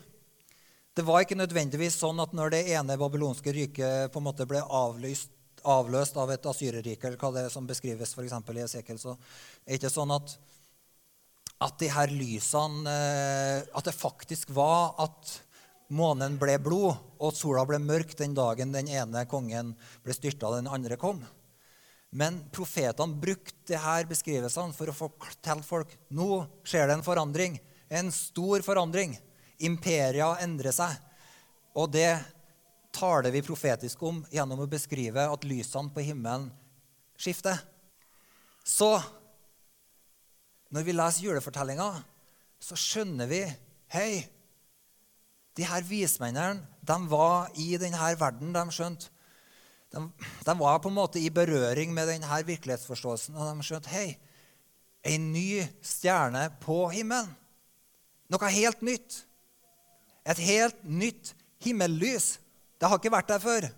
Det 0.94 1.02
var 1.06 1.22
ikke 1.22 1.38
nødvendigvis 1.38 1.94
sånn 1.98 2.18
at 2.22 2.32
når 2.34 2.50
det 2.50 2.60
ene 2.74 2.96
babylonske 2.98 3.52
riket 3.54 4.12
på 4.14 4.18
en 4.18 4.26
måte 4.26 4.46
ble 4.50 4.62
avlyst, 4.62 5.30
avløst 5.62 6.16
av 6.18 6.30
et 6.34 6.46
asyrerike, 6.50 7.06
eller 7.06 7.18
hva 7.18 7.30
det 7.34 7.44
er 7.46 7.52
som 7.54 7.66
beskrives 7.66 8.14
for 8.14 8.22
i 8.26 8.62
Esekiel, 8.64 8.98
så 8.98 9.14
er 9.14 9.18
det 9.66 9.78
ikke 9.78 9.92
sånn 9.94 10.14
at 10.14 10.38
at 11.58 11.78
de 11.82 11.90
her 11.90 12.06
lysene 12.14 12.86
eh, 12.86 13.62
At 13.74 13.84
det 13.90 13.94
faktisk 13.94 14.50
var 14.54 14.94
at 15.02 15.40
månen 15.88 16.36
ble 16.40 16.58
blod, 16.62 16.96
og 17.18 17.34
sola 17.36 17.64
ble 17.68 17.80
mørk 17.82 18.14
den 18.18 18.36
dagen 18.36 18.72
den 18.74 18.88
ene 18.92 19.24
kongen 19.28 19.74
ble 20.04 20.14
styrta, 20.16 20.50
den 20.54 20.70
andre 20.70 20.98
kom. 21.00 21.22
Men 22.10 22.40
profetene 22.52 23.20
brukte 23.20 23.74
disse 23.74 23.96
beskrivelsene 24.08 24.76
for 24.76 24.88
å 24.88 24.96
fortelle 24.96 25.64
folk 25.66 25.92
nå 26.14 26.44
skjer 26.64 26.88
det 26.88 26.98
en 26.98 27.04
forandring. 27.04 27.58
En 27.88 28.08
stor 28.12 28.64
forandring. 28.64 29.16
Imperia 29.64 30.30
endrer 30.40 30.72
seg. 30.72 30.94
Og 31.76 31.90
det 31.92 32.16
taler 32.94 33.32
vi 33.34 33.44
profetisk 33.44 34.02
om 34.08 34.22
gjennom 34.32 34.64
å 34.64 34.70
beskrive 34.70 35.28
at 35.28 35.44
lysene 35.44 35.92
på 35.92 36.04
himmelen 36.06 36.48
skifter. 37.18 37.60
Så 38.64 38.94
når 40.72 40.84
vi 40.84 40.96
leser 40.96 41.28
julefortellinga, 41.28 41.90
så 42.60 42.76
skjønner 42.76 43.28
vi 43.30 43.44
Hei, 43.88 44.20
de 45.58 45.66
her 45.66 45.82
vismennene 45.82 46.62
de 46.86 46.96
var 47.10 47.50
i 47.58 47.72
denne 47.80 48.12
verden. 48.20 48.54
De 48.54 48.64
skjønte 48.74 49.10
de, 49.88 50.02
de, 50.44 50.54
var 50.58 50.78
på 50.84 50.90
en 50.90 50.98
måte 50.98 51.20
i 51.20 51.30
berøring 51.32 51.94
med 51.96 52.10
denne 52.10 52.40
virkelighetsforståelsen. 52.46 53.36
Og 53.36 53.48
de 53.48 53.64
skjønte 53.64 53.92
hei, 53.92 54.18
en 55.08 55.30
ny 55.32 55.64
stjerne 55.84 56.44
på 56.60 56.82
himmelen. 56.92 57.32
Noe 58.28 58.50
helt 58.52 58.82
nytt. 58.84 59.22
Et 60.28 60.40
helt 60.44 60.82
nytt 60.84 61.32
himmellys. 61.64 62.36
Det 62.76 62.88
har 62.88 63.00
ikke 63.00 63.14
vært 63.14 63.30
der 63.32 63.40
før. 63.40 63.68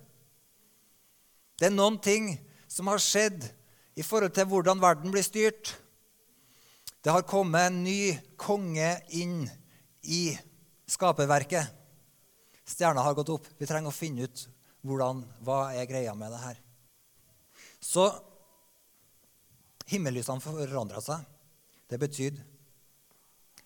Det 1.55 1.69
er 1.69 1.73
noen 1.73 1.97
ting 2.03 2.33
som 2.67 2.91
har 2.91 2.99
skjedd 2.99 3.47
i 3.95 4.03
forhold 4.03 4.35
til 4.35 4.49
hvordan 4.51 4.83
verden 4.83 5.13
blir 5.13 5.23
styrt. 5.23 5.71
Det 7.01 7.13
har 7.15 7.23
kommet 7.25 7.69
en 7.69 7.81
ny 7.85 8.11
konge 8.35 8.91
inn 9.15 9.45
i 10.03 10.35
skaperverket. 10.91 11.77
Stjerna 12.67 13.03
har 13.05 13.15
gått 13.17 13.31
opp. 13.33 13.47
Vi 13.57 13.67
trenger 13.69 13.91
å 13.91 13.95
finne 13.95 14.27
ut 14.27 14.43
hvordan, 14.85 15.23
hva 15.45 15.71
er 15.77 15.89
greia 15.89 16.13
med 16.17 16.33
det 16.33 16.41
her. 16.43 16.59
Så 17.81 18.07
himmellysene 19.91 20.43
forandra 20.43 21.01
seg. 21.03 21.23
Det 21.89 21.99
betydde 21.99 22.47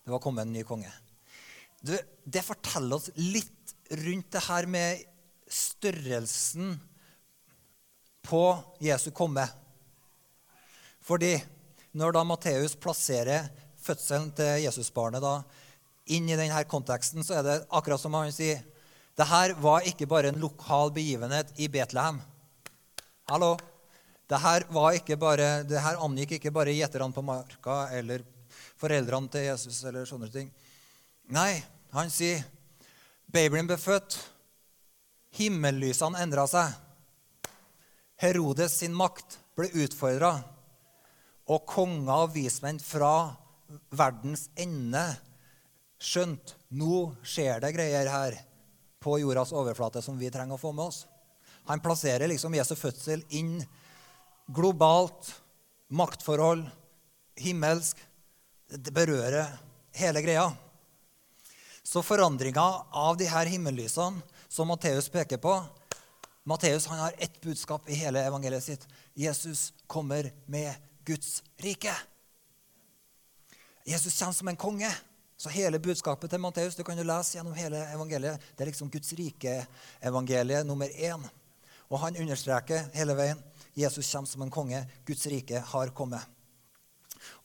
det 0.06 0.12
var 0.14 0.22
kommet 0.22 0.46
en 0.46 0.52
ny 0.54 0.62
konge. 0.62 0.90
Det, 1.82 1.98
det 2.22 2.44
forteller 2.46 2.94
oss 2.94 3.08
litt 3.18 3.72
rundt 3.90 4.28
det 4.36 4.42
her 4.46 4.68
med 4.70 5.00
størrelsen 5.50 6.76
på 8.26 8.42
Jesu 8.82 9.10
komme. 9.10 9.42
Fordi 11.02 11.32
når 11.98 12.14
da 12.14 12.22
Matteus 12.26 12.76
plasserer 12.78 13.50
fødselen 13.82 14.30
til 14.38 14.62
Jesusbarnet 14.68 15.22
da, 15.26 15.40
inn 16.06 16.28
i 16.30 16.38
denne 16.38 16.62
konteksten, 16.70 17.24
så 17.26 17.40
er 17.40 17.46
det 17.46 17.56
akkurat 17.74 18.00
som 18.00 18.14
han 18.14 18.32
sier 18.34 18.62
det 19.16 19.24
her 19.30 19.54
var 19.64 19.86
ikke 19.88 20.06
bare 20.08 20.28
en 20.28 20.40
lokal 20.42 20.90
begivenhet 20.92 21.54
i 21.56 21.70
Betlehem. 21.72 22.18
Hallo? 23.30 23.54
Det 24.28 24.40
her, 24.42 24.66
bare, 25.16 25.62
det 25.64 25.80
her 25.80 26.02
angikk 26.02 26.36
ikke 26.36 26.52
bare 26.52 26.74
gjeterne 26.74 27.14
på 27.14 27.22
marka 27.24 27.86
eller 27.94 28.24
foreldrene 28.76 29.30
til 29.30 29.46
Jesus 29.46 29.78
eller 29.86 30.04
sånne 30.04 30.28
ting. 30.34 30.50
Nei, 31.32 31.62
han 31.94 32.10
sier 32.12 32.42
babyen 33.32 33.68
ble 33.70 33.78
født. 33.80 34.18
Himmellysene 35.38 36.20
endra 36.20 36.44
seg. 36.50 36.74
Herodes 38.20 38.80
sin 38.82 38.94
makt 38.96 39.38
ble 39.56 39.70
utfordra 39.84 40.34
og 41.46 41.64
konger 41.70 42.26
og 42.26 42.34
vismenn 42.34 42.82
fra 42.82 43.30
verdens 43.94 44.48
ende 44.58 45.04
skjønt 46.02 46.54
nå 46.76 47.12
skjer 47.24 47.60
det 47.62 47.72
greier 47.76 48.10
her 48.10 48.36
på 49.02 49.18
jordas 49.22 49.54
overflate 49.56 50.02
som 50.02 50.18
vi 50.18 50.30
trenger 50.32 50.56
å 50.56 50.60
få 50.60 50.72
med 50.74 50.90
oss. 50.90 51.04
Han 51.66 51.82
plasserer 51.82 52.28
liksom 52.30 52.54
Jesu 52.54 52.74
fødsel 52.78 53.24
inn 53.34 53.58
globalt, 54.54 55.32
maktforhold, 55.88 56.66
himmelsk. 57.42 57.98
Det 58.70 58.92
berører 58.94 59.50
hele 59.98 60.22
greia. 60.22 60.46
Så 61.82 62.02
forandringa 62.02 62.66
av 62.90 63.18
de 63.18 63.28
her 63.30 63.50
himmellysene 63.50 64.22
som 64.48 64.70
Matteus 64.70 65.08
peker 65.10 65.38
på 65.42 65.58
Matteus 66.46 66.86
har 66.86 67.14
ett 67.18 67.40
budskap 67.40 67.88
i 67.90 67.94
hele 67.98 68.22
evangeliet 68.22 68.62
sitt. 68.62 68.84
Jesus 69.14 69.72
kommer 69.86 70.30
med 70.46 70.74
Guds 71.04 71.42
rike. 71.58 71.90
Jesus 73.84 74.18
kommer 74.18 74.32
som 74.32 74.48
en 74.48 74.56
konge. 74.56 74.90
Så 75.36 75.52
hele 75.52 75.80
budskapet 75.82 76.30
til 76.32 76.40
Matteus 76.40 76.78
du 76.78 76.84
kan 76.84 76.96
jo 76.96 77.04
lese 77.04 77.36
gjennom 77.36 77.56
hele 77.56 77.82
evangeliet, 77.92 78.40
det 78.56 78.64
er 78.64 78.70
liksom 78.70 78.88
Guds 78.92 79.12
rike-evangeliet 79.18 80.66
nummer 80.66 80.88
én. 80.88 81.26
Og 81.92 82.00
han 82.02 82.16
understreker 82.18 82.88
hele 82.96 83.14
veien 83.18 83.42
Jesus 83.76 84.08
kommer 84.08 84.30
som 84.30 84.42
en 84.42 84.50
konge. 84.50 84.86
Guds 85.06 85.26
rike 85.28 85.60
har 85.60 85.92
kommet. 85.94 86.20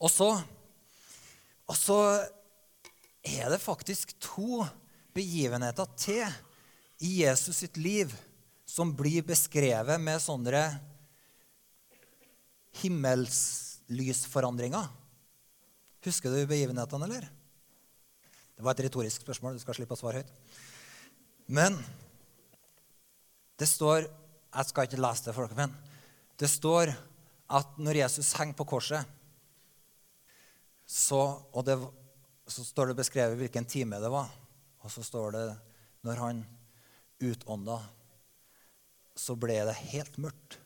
Og 0.00 0.10
så, 0.10 0.42
og 1.68 1.76
så 1.76 2.26
er 3.22 3.50
det 3.52 3.60
faktisk 3.60 4.14
to 4.22 4.64
begivenheter 5.12 5.86
til 6.00 6.24
i 7.04 7.20
Jesus 7.20 7.56
sitt 7.60 7.76
liv 7.76 8.14
som 8.64 8.96
blir 8.96 9.22
beskrevet 9.26 10.00
med 10.00 10.22
sånne 10.22 10.80
himmelslysforandringer. 12.80 14.88
Husker 16.02 16.30
du 16.32 16.46
begivenhetene, 16.48 17.04
eller? 17.04 17.41
Det 18.62 18.68
var 18.68 18.76
et 18.76 18.84
retorisk 18.86 19.24
spørsmål. 19.24 19.56
Du 19.58 19.62
skal 19.64 19.74
slippe 19.74 19.96
å 19.96 19.98
svare 19.98 20.20
høyt. 20.20 20.28
Men 21.50 21.74
det 23.58 23.66
står 23.66 24.06
Jeg 24.06 24.68
skal 24.68 24.86
ikke 24.86 25.00
lese 25.00 25.26
det 25.26 25.34
for 25.34 25.48
dere, 25.48 25.64
men 25.64 25.74
det 26.38 26.50
står 26.52 26.92
at 27.58 27.74
når 27.80 27.98
Jesus 28.02 28.30
henger 28.36 28.54
på 28.58 28.66
korset, 28.68 29.08
så, 30.84 31.22
og 31.40 31.64
det, 31.66 31.78
så 32.46 32.66
står 32.68 32.92
det 32.92 32.98
beskrevet 33.00 33.40
hvilken 33.40 33.66
time 33.66 33.98
det 33.98 34.12
var. 34.12 34.30
Og 34.84 34.92
så 34.92 35.02
står 35.08 35.34
det 35.40 35.44
når 36.04 36.22
han 36.22 36.46
utånda, 37.18 37.80
så 39.16 39.40
ble 39.40 39.56
det 39.72 39.78
helt 39.96 40.20
mørkt. 40.22 40.60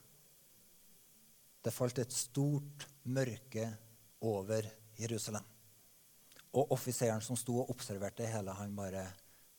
Det 1.63 1.73
falt 1.73 2.03
et 2.03 2.13
stort 2.13 2.91
mørke 3.07 3.71
over 4.27 4.67
Jerusalem. 4.99 5.56
Og 6.57 6.73
offiseren 6.73 7.21
som 7.25 7.37
sto 7.37 7.59
og 7.61 7.71
observerte 7.75 8.23
det 8.23 8.33
hele, 8.33 8.55
han 8.57 8.77
bare 8.77 9.05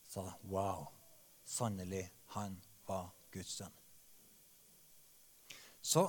sa 0.07 0.25
Wow, 0.49 0.87
sannelig, 1.45 2.07
han 2.33 2.57
var 2.87 3.11
Guds 3.33 3.59
sønn. 3.59 3.75
Så 5.81 6.07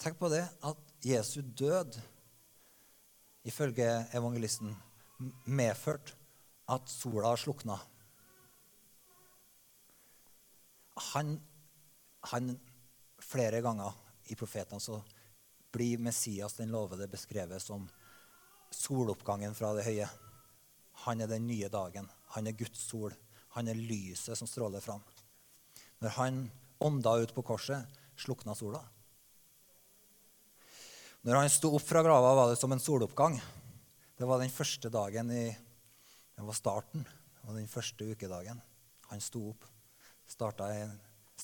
tenk 0.00 0.18
på 0.20 0.30
det 0.32 0.44
at 0.64 0.94
Jesu 1.04 1.40
død, 1.42 1.98
ifølge 3.44 3.88
evangelisten, 4.16 4.76
medførte 5.46 6.14
at 6.68 6.88
sola 6.90 7.34
slukna. 7.36 7.76
Han, 11.12 11.36
han 12.32 12.56
Flere 13.26 13.58
ganger 13.64 13.94
i 14.30 14.36
profetene 14.38 14.80
så 14.80 15.00
blir 15.72 15.98
Messias 15.98 16.54
den 16.54 16.70
lovede 16.70 17.08
beskrevet 17.10 17.62
som 17.62 17.88
soloppgangen 18.74 19.54
fra 19.54 19.72
det 19.76 19.86
høye. 19.86 20.08
Han 21.06 21.22
er 21.22 21.30
den 21.30 21.46
nye 21.46 21.68
dagen. 21.72 22.08
Han 22.34 22.48
er 22.48 22.56
Guds 22.58 22.86
sol. 22.88 23.14
Han 23.56 23.68
er 23.68 23.78
lyset 23.78 24.38
som 24.38 24.48
stråler 24.48 24.82
fram. 24.84 25.04
Når 26.04 26.14
han 26.18 26.40
ånda 26.84 27.14
ut 27.22 27.32
på 27.34 27.44
korset, 27.46 27.86
slukna 28.20 28.54
sola. 28.56 28.82
Når 31.26 31.40
han 31.40 31.50
sto 31.50 31.72
opp 31.74 31.82
fra 31.82 32.02
grava, 32.06 32.34
var 32.38 32.50
det 32.52 32.58
som 32.60 32.72
en 32.72 32.82
soloppgang. 32.82 33.38
Det 34.16 34.28
var 34.28 34.40
den 34.40 34.52
første 34.52 34.90
dagen 34.92 35.30
i 35.30 35.46
Det 36.36 36.44
var 36.44 36.52
starten. 36.52 37.00
Det 37.02 37.46
var 37.48 37.54
den 37.56 37.68
første 37.68 38.04
ukedagen. 38.04 38.60
Han 39.08 39.20
sto 39.20 39.40
opp. 39.50 39.64
Starta 40.28 40.68
en, 40.74 40.92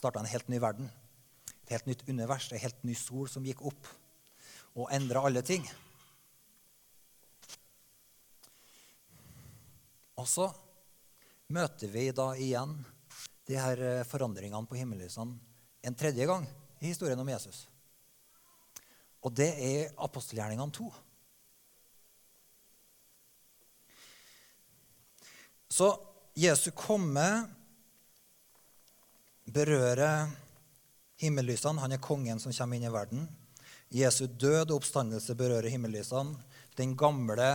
en 0.05 0.29
helt 0.29 0.49
ny 0.53 0.59
verden. 0.61 0.91
Et 1.63 1.73
helt 1.73 1.87
nytt 1.87 2.05
univers. 2.09 2.51
En 2.53 2.61
helt 2.61 2.85
ny 2.85 2.95
sol 2.95 3.29
som 3.29 3.45
gikk 3.47 3.65
opp 3.65 3.89
og 4.77 4.93
endra 4.93 5.25
alle 5.25 5.43
ting. 5.45 5.65
Og 10.21 10.29
så 10.29 10.49
møter 11.53 11.91
vi 11.93 12.11
da 12.15 12.33
igjen 12.37 12.75
de 13.49 13.59
her 13.59 13.81
eh, 13.83 14.05
forandringene 14.09 14.69
på 14.69 14.79
himmellysene 14.79 15.39
en 15.83 15.97
tredje 15.99 16.27
gang 16.29 16.45
i 16.81 16.91
historien 16.91 17.19
om 17.19 17.29
Jesus. 17.29 17.65
Og 19.23 19.35
det 19.35 19.51
er 19.63 19.93
apostelgjerningene 20.03 20.75
to. 20.75 20.89
Så 25.73 25.89
Jesu 26.37 26.71
komme 26.77 27.27
berører 29.53 30.31
himmellysene. 31.23 31.81
Han 31.83 31.95
er 31.95 32.03
kongen 32.03 32.41
som 32.43 32.55
kommer 32.55 32.79
inn 32.79 32.89
i 32.89 32.93
verden. 32.93 33.27
Jesu 33.93 34.27
død 34.27 34.71
og 34.71 34.79
oppstandelse 34.81 35.37
berører 35.39 35.71
himmellysene. 35.73 36.37
Den 36.77 36.97
gamle 36.97 37.49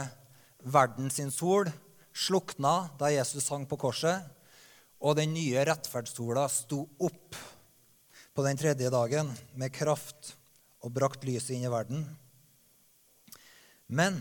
verden 0.64 1.12
sin 1.14 1.32
sol 1.34 1.70
slukna 2.18 2.90
da 2.98 3.12
Jesus 3.14 3.50
hang 3.54 3.68
på 3.70 3.78
korset, 3.78 4.26
og 4.98 5.20
den 5.20 5.36
nye 5.36 5.62
rettferdssola 5.68 6.48
sto 6.50 6.82
opp 7.06 7.38
på 8.34 8.46
den 8.46 8.58
tredje 8.58 8.90
dagen 8.94 9.30
med 9.54 9.74
kraft 9.74 10.34
og 10.82 10.94
brakt 10.98 11.26
lyset 11.28 11.54
inn 11.56 11.68
i 11.68 11.72
verden. 11.74 12.08
Men 13.88 14.18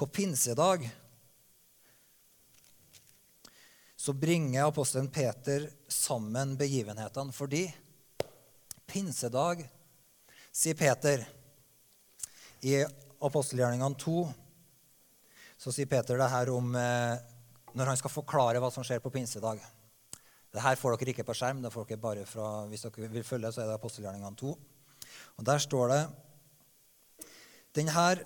på 0.00 0.08
pinsedag 0.08 0.88
så 4.00 4.12
bringer 4.16 4.64
apostelen 4.64 5.10
Peter 5.12 5.68
sammen 5.92 6.56
begivenhetene 6.56 7.36
fordi 7.36 7.66
pinsedag, 8.88 9.60
sier 10.50 10.74
Peter 10.74 11.20
i 12.64 12.80
apostelgjerningene 13.20 14.00
2, 14.00 14.22
så 15.60 15.72
sier 15.74 15.88
Peter 15.88 16.16
det 16.16 16.30
her 16.32 16.50
om 16.54 16.72
eh, 16.78 17.20
når 17.76 17.92
han 17.92 18.00
skal 18.00 18.12
forklare 18.12 18.62
hva 18.62 18.70
som 18.72 18.84
skjer 18.86 19.02
på 19.04 19.12
pinsedag. 19.12 19.60
Det 20.50 20.62
her 20.64 20.78
får 20.80 20.96
dere 20.96 21.12
ikke 21.12 21.26
på 21.28 21.36
skjerm. 21.36 21.60
det 21.62 21.70
får 21.70 21.86
dere 21.86 22.02
bare 22.02 22.26
fra, 22.26 22.64
Hvis 22.66 22.86
dere 22.86 23.10
vil 23.12 23.26
følge, 23.26 23.52
så 23.52 23.62
er 23.62 23.68
det 23.68 23.76
apostelgjerningene 23.76 24.36
2. 24.40 24.54
Og 25.38 25.44
Der 25.46 25.58
står 25.58 25.88
det 25.92 26.02
den 27.76 27.88
her, 27.88 28.24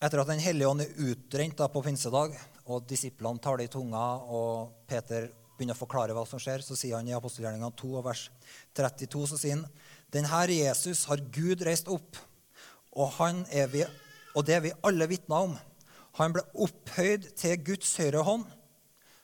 Etter 0.00 0.22
at 0.22 0.30
Den 0.32 0.40
hellige 0.40 0.68
ånd 0.68 0.80
er 0.80 0.96
utrent 0.96 1.58
da 1.58 1.66
på 1.68 1.82
pinsedag, 1.84 2.32
og 2.64 2.86
disiplene 2.88 3.38
tar 3.38 3.58
det 3.60 3.66
i 3.68 3.72
tunga, 3.74 4.00
og 4.32 4.86
Peter 4.88 5.28
begynner 5.58 5.76
å 5.76 5.80
forklare 5.82 6.14
hva 6.16 6.24
som 6.24 6.40
skjer, 6.40 6.64
så 6.64 6.72
sier 6.72 6.96
han 6.96 7.08
i 7.10 7.12
apostelgjerningene 7.12 7.76
2, 7.76 7.90
og 8.00 8.06
vers 8.06 8.22
32 8.72 9.26
så 9.28 9.36
sier 9.36 9.58
han, 9.58 9.66
den 10.08 10.24
her 10.24 10.48
Jesus 10.48 11.04
har 11.10 11.20
Gud 11.20 11.60
reist 11.68 11.92
opp, 11.92 12.16
og, 12.96 13.12
han 13.18 13.44
er 13.52 13.68
vi, 13.68 13.84
og 14.34 14.46
det 14.46 14.56
er 14.56 14.64
vi 14.64 14.78
alle 14.86 15.08
vitner 15.10 15.48
om. 15.48 15.58
Han 16.18 16.34
ble 16.34 16.42
opphøyd 16.54 17.30
til 17.38 17.60
Guds 17.64 17.96
høyre 18.00 18.24
hånd 18.26 18.46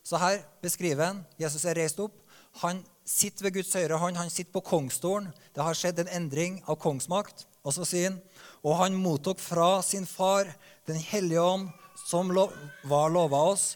så 0.06 0.20
her 0.22 0.44
beskriver 0.62 1.08
han 1.08 1.24
Jesus 1.40 1.64
er 1.66 1.74
reist 1.80 1.98
opp. 1.98 2.14
Han 2.62 2.84
sitter 3.06 3.48
ved 3.48 3.56
Guds 3.58 3.74
høyre 3.74 3.98
hånd. 3.98 4.18
Han 4.20 4.30
sitter 4.30 4.54
på 4.54 4.62
kongsstolen. 4.68 5.32
Det 5.54 5.64
har 5.66 5.74
skjedd 5.74 6.04
en 6.04 6.12
endring 6.20 6.60
av 6.70 6.78
kongsmakt. 6.82 7.42
Og 7.66 7.74
så 7.74 7.86
sier 7.88 8.12
han 8.12 8.20
og 8.62 8.78
han 8.78 8.98
mottok 8.98 9.42
fra 9.42 9.80
sin 9.82 10.06
far 10.06 10.52
Den 10.86 11.00
hellige 11.02 11.42
ånd, 11.42 11.70
som 12.06 12.28
var 12.30 13.08
lova 13.10 13.40
oss, 13.50 13.74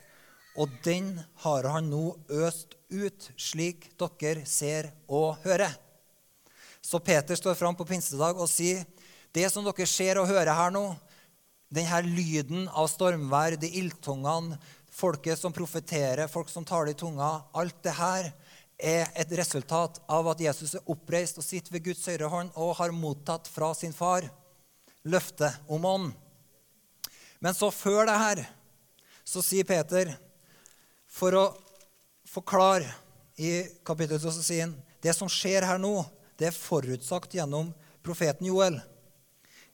og 0.54 0.70
den 0.84 1.16
har 1.42 1.66
han 1.66 1.88
nå 1.90 2.12
øst 2.30 2.76
ut, 2.86 3.26
slik 3.34 3.88
dere 3.98 4.44
ser 4.46 4.92
og 5.08 5.40
hører. 5.42 5.74
Så 6.78 7.00
Peter 7.02 7.34
står 7.34 7.58
fram 7.58 7.74
på 7.74 7.88
pinsedag 7.88 8.38
og 8.38 8.46
sier, 8.46 8.84
det 9.34 9.50
som 9.50 9.66
dere 9.66 9.88
ser 9.90 10.22
og 10.22 10.30
hører 10.30 10.54
her 10.54 10.70
nå, 10.70 10.84
denne 11.70 12.02
lyden 12.04 12.66
av 12.68 12.88
stormvær, 12.90 13.56
de 13.60 13.70
ildtungene, 13.80 14.58
folket 14.90 15.38
som 15.38 15.54
profeterer, 15.54 16.26
folk 16.28 16.50
som 16.50 16.64
taler 16.66 16.90
i 16.92 16.98
tunga 16.98 17.28
Alt 17.54 17.78
det 17.86 17.94
her 17.94 18.32
er 18.80 19.10
et 19.14 19.32
resultat 19.38 20.00
av 20.10 20.26
at 20.32 20.40
Jesus 20.42 20.74
er 20.74 20.90
oppreist 20.90 21.38
og 21.38 21.46
sitter 21.46 21.76
ved 21.76 21.84
Guds 21.90 22.02
høyre 22.08 22.30
hånd 22.32 22.50
og 22.58 22.74
har 22.80 22.94
mottatt 22.96 23.48
fra 23.48 23.70
sin 23.76 23.94
far 23.94 24.26
løftet 25.04 25.70
om 25.70 25.84
ånd. 25.86 26.10
Men 27.40 27.56
så 27.56 27.70
før 27.72 28.08
det 28.08 28.18
her 28.20 28.42
så 29.24 29.42
sier 29.44 29.68
Peter, 29.68 30.10
for 31.10 31.34
å 31.36 31.44
forklare 32.28 32.88
i 33.40 33.62
kapittelet, 33.86 34.22
så 34.22 34.42
sier 34.42 34.66
han 34.66 34.74
det 35.02 35.14
som 35.16 35.30
skjer 35.30 35.64
her 35.66 35.78
nå, 35.80 36.02
det 36.38 36.50
er 36.50 36.56
forutsagt 36.56 37.34
gjennom 37.36 37.70
profeten 38.04 38.48
Joel. 38.48 38.78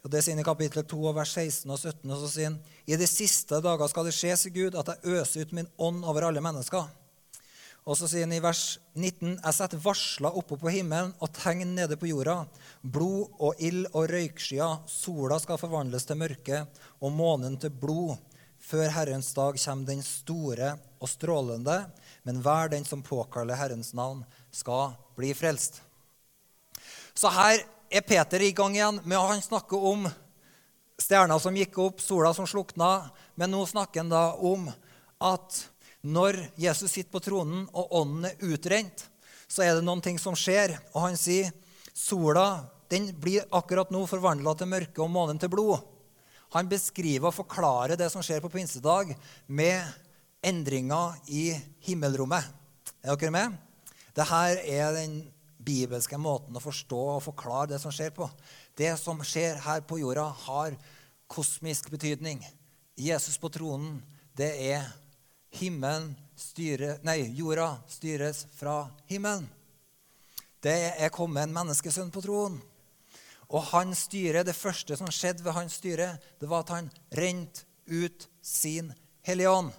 Og 0.06 0.12
Det 0.14 0.20
sier 0.22 0.36
han 0.36 0.44
i 0.44 0.46
kapittel 0.46 0.84
2, 0.86 1.00
vers 1.16 1.32
16 1.34 1.72
og 1.74 1.80
17. 1.80 2.10
og 2.14 2.20
så 2.20 2.28
sier 2.30 2.46
han, 2.46 2.60
I 2.86 2.94
de 2.94 3.08
siste 3.10 3.58
dager 3.58 3.90
skal 3.90 4.06
det 4.06 4.12
skje, 4.14 4.36
sier 4.38 4.54
Gud, 4.54 4.76
at 4.78 4.92
jeg 4.92 5.16
øser 5.18 5.42
ut 5.42 5.54
min 5.58 5.66
ånd 5.82 6.06
over 6.06 6.28
alle 6.28 6.42
mennesker. 6.44 6.86
Og 7.82 7.98
så 7.98 8.06
sier 8.10 8.22
han 8.22 8.36
i 8.36 8.38
vers 8.42 8.78
19.: 8.94 9.40
Jeg 9.40 9.56
setter 9.56 9.82
varsler 9.82 10.38
oppe 10.38 10.60
på 10.62 10.70
himmelen 10.70 11.10
og 11.18 11.34
tegn 11.34 11.74
nede 11.74 11.98
på 11.98 12.12
jorda. 12.12 12.36
Blod 12.82 13.34
og 13.42 13.58
ild 13.58 13.90
og 13.92 14.06
røykskyer. 14.12 14.86
Sola 14.86 15.40
skal 15.42 15.58
forvandles 15.58 16.06
til 16.06 16.22
mørke 16.22 16.64
og 17.00 17.10
månen 17.10 17.58
til 17.58 17.74
blod. 17.74 18.14
Før 18.62 18.86
Herrens 18.94 19.34
dag 19.34 19.58
kommer 19.58 19.90
den 19.90 20.06
store 20.06 20.76
og 21.02 21.10
strålende, 21.10 21.80
men 22.22 22.42
hver 22.42 22.70
den 22.70 22.86
som 22.86 23.02
påkaller 23.02 23.58
Herrens 23.58 23.90
navn, 23.94 24.22
skal 24.50 24.94
bli 25.18 25.34
frelst. 25.34 25.82
Så 27.14 27.30
her 27.30 27.62
er 27.90 28.04
Peter 28.06 28.42
i 28.42 28.52
gang 28.56 28.74
igjen 28.76 29.00
med 29.04 29.18
å 29.18 29.40
snakke 29.42 29.78
om 29.78 30.06
stjerna 31.00 31.38
som 31.42 31.56
gikk 31.56 31.78
opp, 31.82 32.00
sola 32.00 32.32
som 32.34 32.48
slukna. 32.48 33.10
Men 33.34 33.52
nå 33.52 33.64
snakker 33.68 34.02
han 34.02 34.12
da 34.12 34.24
om 34.34 34.68
at 35.22 35.62
når 36.06 36.38
Jesus 36.60 36.92
sitter 36.92 37.12
på 37.12 37.22
tronen 37.24 37.66
og 37.72 37.92
ånden 38.00 38.30
er 38.30 38.54
utrent, 38.54 39.06
så 39.48 39.64
er 39.64 39.76
det 39.76 39.84
noen 39.86 40.02
ting 40.04 40.18
som 40.18 40.36
skjer. 40.38 40.76
Og 40.94 41.08
han 41.08 41.20
sier 41.20 41.52
sola 41.94 42.66
den 42.90 43.08
blir 43.18 43.46
akkurat 43.54 43.90
nå 43.90 44.04
forvandla 44.06 44.54
til 44.54 44.70
mørke 44.70 45.02
og 45.02 45.10
månen 45.10 45.40
til 45.42 45.50
blod. 45.50 45.80
Han 46.54 46.68
beskriver 46.70 47.32
og 47.32 47.34
forklarer 47.34 47.98
det 47.98 48.06
som 48.12 48.22
skjer 48.22 48.42
på 48.44 48.52
pinsedag, 48.52 49.10
med 49.46 49.82
endringer 50.46 51.16
i 51.26 51.50
himmelrommet. 51.88 52.46
Er 53.02 53.18
dere 53.18 53.34
med? 53.34 53.56
Dette 54.14 54.42
er 54.70 54.94
den 54.94 55.18
bibelske 55.66 56.18
måten 56.20 56.56
å 56.56 56.62
forstå 56.62 57.00
og 57.16 57.24
forklare 57.24 57.72
det 57.74 57.80
som 57.82 57.94
skjer 57.94 58.12
på. 58.14 58.28
Det 58.78 58.92
som 59.00 59.18
skjer 59.26 59.58
her 59.66 59.82
på 59.86 59.98
jorda, 60.00 60.28
har 60.46 60.76
kosmisk 61.26 61.90
betydning. 61.90 62.44
Jesus 62.96 63.36
på 63.42 63.50
tronen, 63.52 63.98
det 64.36 64.52
er 64.68 64.86
himmelen 65.58 66.12
styre, 66.38 66.96
Nei, 67.06 67.22
jorda 67.36 67.74
styres 67.90 68.44
fra 68.56 68.84
himmelen. 69.10 69.48
Det 70.62 70.76
er 70.96 71.12
kommet 71.14 71.46
en 71.46 71.54
menneskesønn 71.54 72.12
på 72.14 72.22
tronen. 72.24 72.60
Og 73.46 73.62
han 73.70 73.92
styrer, 73.94 74.42
det 74.42 74.56
første 74.58 74.96
som 74.98 75.10
skjedde 75.12 75.44
ved 75.46 75.54
hans 75.54 75.76
styre, 75.78 76.16
det 76.40 76.48
var 76.50 76.64
at 76.64 76.72
han 76.74 76.88
rente 77.14 77.66
ut 77.86 78.26
sin 78.42 78.90
Hellige 79.26 79.52
Ånd. 79.52 79.70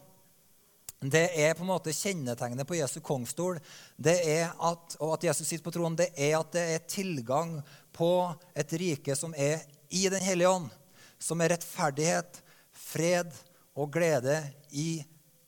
Det 0.98 1.28
er 1.38 1.54
på 1.54 1.62
en 1.62 1.70
måte 1.70 1.94
kjennetegnet 1.94 2.66
på 2.66 2.80
Jesu 2.80 2.98
kongstol 3.06 3.60
det 4.02 4.16
er 4.26 4.48
at, 4.50 4.96
og 4.98 5.14
at 5.14 5.28
Jesus 5.28 5.46
sitter 5.46 5.66
på 5.68 5.74
tronen, 5.76 5.98
det 5.98 6.10
er 6.18 6.40
at 6.40 6.50
det 6.56 6.64
er 6.74 6.88
tilgang 6.90 7.60
på 7.94 8.34
et 8.58 8.74
rike 8.82 9.14
som 9.18 9.36
er 9.38 9.62
i 9.94 10.08
Den 10.10 10.24
hellige 10.26 10.50
ånd. 10.50 10.72
Som 11.20 11.42
er 11.42 11.54
rettferdighet, 11.54 12.42
fred 12.74 13.30
og 13.78 13.94
glede 13.94 14.42
i 14.72 15.04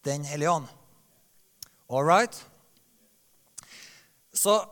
Den 0.05 0.23
hellige 0.23 0.51
ånd. 0.51 0.69
All 1.89 2.05
right? 2.05 2.45
Så 4.33 4.65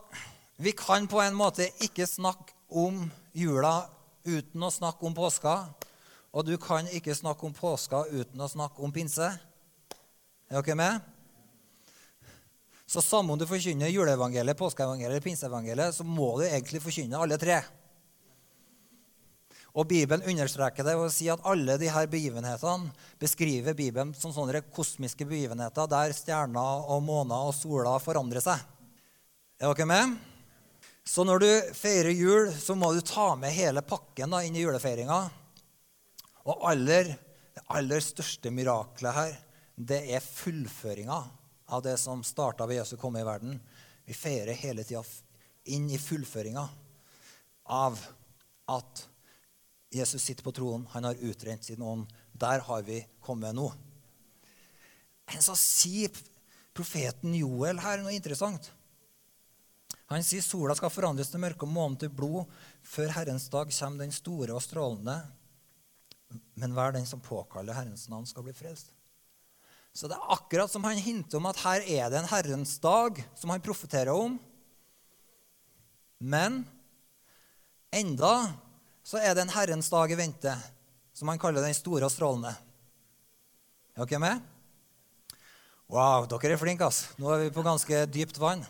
Vi 0.56 0.72
kan 0.72 1.06
på 1.06 1.20
en 1.22 1.34
måte 1.38 1.68
ikke 1.86 2.06
snakke 2.06 2.54
om 2.68 3.04
jula 3.32 3.86
uten 4.26 4.62
å 4.62 4.70
snakke 4.74 5.06
om 5.06 5.14
påska. 5.14 5.52
Og 6.34 6.46
du 6.46 6.56
kan 6.58 6.88
ikke 6.90 7.14
snakke 7.14 7.46
om 7.46 7.54
påska 7.54 8.04
uten 8.10 8.40
å 8.42 8.48
snakke 8.50 8.82
om 8.82 8.92
pinse. 8.92 9.28
Er 10.48 10.62
dere 10.64 10.76
med? 10.80 11.00
Så 12.88 13.02
samme 13.04 13.34
om 13.34 13.40
du 13.40 13.44
forkynner 13.44 13.90
juleevangeliet, 13.92 14.56
påskeevangeliet 14.56 15.18
eller 15.18 15.24
pinseevangeliet, 15.24 15.92
så 15.94 16.06
må 16.08 16.38
du 16.38 16.46
egentlig 16.46 16.80
forkynne 16.80 17.20
alle 17.20 17.36
tre. 17.40 17.58
Og 19.76 19.84
Bibelen 19.90 20.24
understreker 20.24 20.86
det 20.86 20.94
og 20.96 21.10
sier 21.12 21.36
at 21.36 21.44
alle 21.46 21.76
disse 21.78 22.04
begivenhetene 22.10 22.88
beskriver 23.20 23.76
Bibelen 23.76 24.14
som 24.16 24.32
sånne 24.32 24.62
kosmiske 24.72 25.26
begivenheter 25.28 25.90
der 25.90 26.14
stjerner 26.16 26.88
og 26.88 27.04
måner 27.04 27.50
og 27.50 27.52
sola 27.54 27.98
forandrer 28.00 28.42
seg. 28.42 28.64
Er 29.60 29.74
dere 29.74 29.88
med? 29.90 30.16
Så 31.04 31.24
når 31.28 31.44
du 31.44 31.50
feirer 31.76 32.16
jul, 32.16 32.48
så 32.56 32.72
må 32.76 32.90
du 32.96 33.02
ta 33.04 33.34
med 33.36 33.52
hele 33.52 33.84
pakken 33.84 34.32
da, 34.32 34.40
inn 34.44 34.56
i 34.56 34.64
julefeiringa. 34.64 35.20
Og 36.48 36.66
aller, 36.72 37.12
det 37.52 37.64
aller 37.76 38.02
største 38.04 38.52
miraklet 38.54 39.16
her, 39.16 39.36
det 39.78 40.00
er 40.10 40.24
fullføringa 40.24 41.18
av 41.70 41.82
det 41.82 41.96
som 42.02 42.24
starta 42.26 42.66
ved 42.66 42.80
Jesus 42.80 42.98
komme 42.98 43.20
i 43.20 43.26
verden. 43.26 43.60
Vi 44.04 44.16
feirer 44.16 44.58
hele 44.58 44.82
tida 44.84 45.04
inn 45.70 45.86
i 45.90 46.00
fullføringa 46.00 46.64
av 47.68 48.00
at 48.74 49.04
Jesus 49.94 50.24
sitter 50.24 50.44
på 50.44 50.52
tronen, 50.52 50.88
han 50.90 51.06
har 51.06 51.22
utrent 51.24 51.64
sin 51.64 51.82
ånd. 51.82 52.10
Der 52.32 52.64
har 52.66 52.82
vi 52.82 52.98
kommet 53.24 53.54
nå. 53.54 53.70
Men 55.30 55.44
så 55.44 55.54
sier 55.56 56.12
profeten 56.76 57.36
Joel 57.36 57.80
her 57.84 58.02
noe 58.02 58.16
interessant. 58.16 58.72
Han 60.08 60.24
sier 60.24 60.42
sola 60.44 60.74
skal 60.76 60.92
forandres 60.92 61.30
til 61.30 61.42
mørke 61.44 61.68
og 61.68 61.72
månen 61.72 61.98
til 62.00 62.10
blod. 62.12 62.48
Før 62.82 63.12
Herrens 63.14 63.48
dag 63.52 63.70
kommer 63.78 64.04
den 64.04 64.14
store 64.16 64.56
og 64.56 64.64
strålende. 64.64 65.20
Men 66.58 66.74
hver 66.76 66.96
den 66.96 67.06
som 67.06 67.22
påkaller 67.22 67.76
Herrens 67.76 68.08
navn, 68.08 68.26
skal 68.26 68.44
bli 68.44 68.56
frelst. 68.56 68.97
Så 69.98 70.06
det 70.06 70.14
er 70.14 70.30
akkurat 70.30 70.70
som 70.70 70.84
han 70.86 71.00
hinter 71.02 71.40
om 71.40 71.46
at 71.50 71.58
her 71.64 71.82
er 71.82 72.10
det 72.12 72.20
en 72.20 72.28
Herrens 72.30 72.76
dag 72.78 73.16
som 73.34 73.50
han 73.50 73.62
profeterer 73.64 74.12
om. 74.14 74.36
Men 76.22 76.60
enda 77.90 78.30
så 79.02 79.18
er 79.18 79.34
det 79.34 79.42
en 79.42 79.50
Herrens 79.56 79.88
dag 79.90 80.12
i 80.14 80.18
vente, 80.20 80.52
som 81.10 81.26
han 81.32 81.40
kaller 81.42 81.66
den 81.66 81.74
store 81.74 82.06
og 82.06 82.14
strålende. 82.14 82.52
Er 83.96 84.06
dere 84.06 84.20
med? 84.22 84.44
Wow, 85.90 86.28
dere 86.30 86.54
er 86.54 86.60
flinke, 86.60 86.86
ass. 86.86 87.08
Nå 87.18 87.32
er 87.34 87.42
vi 87.48 87.54
på 87.56 87.64
ganske 87.66 88.04
dypt 88.14 88.38
vann. 88.38 88.62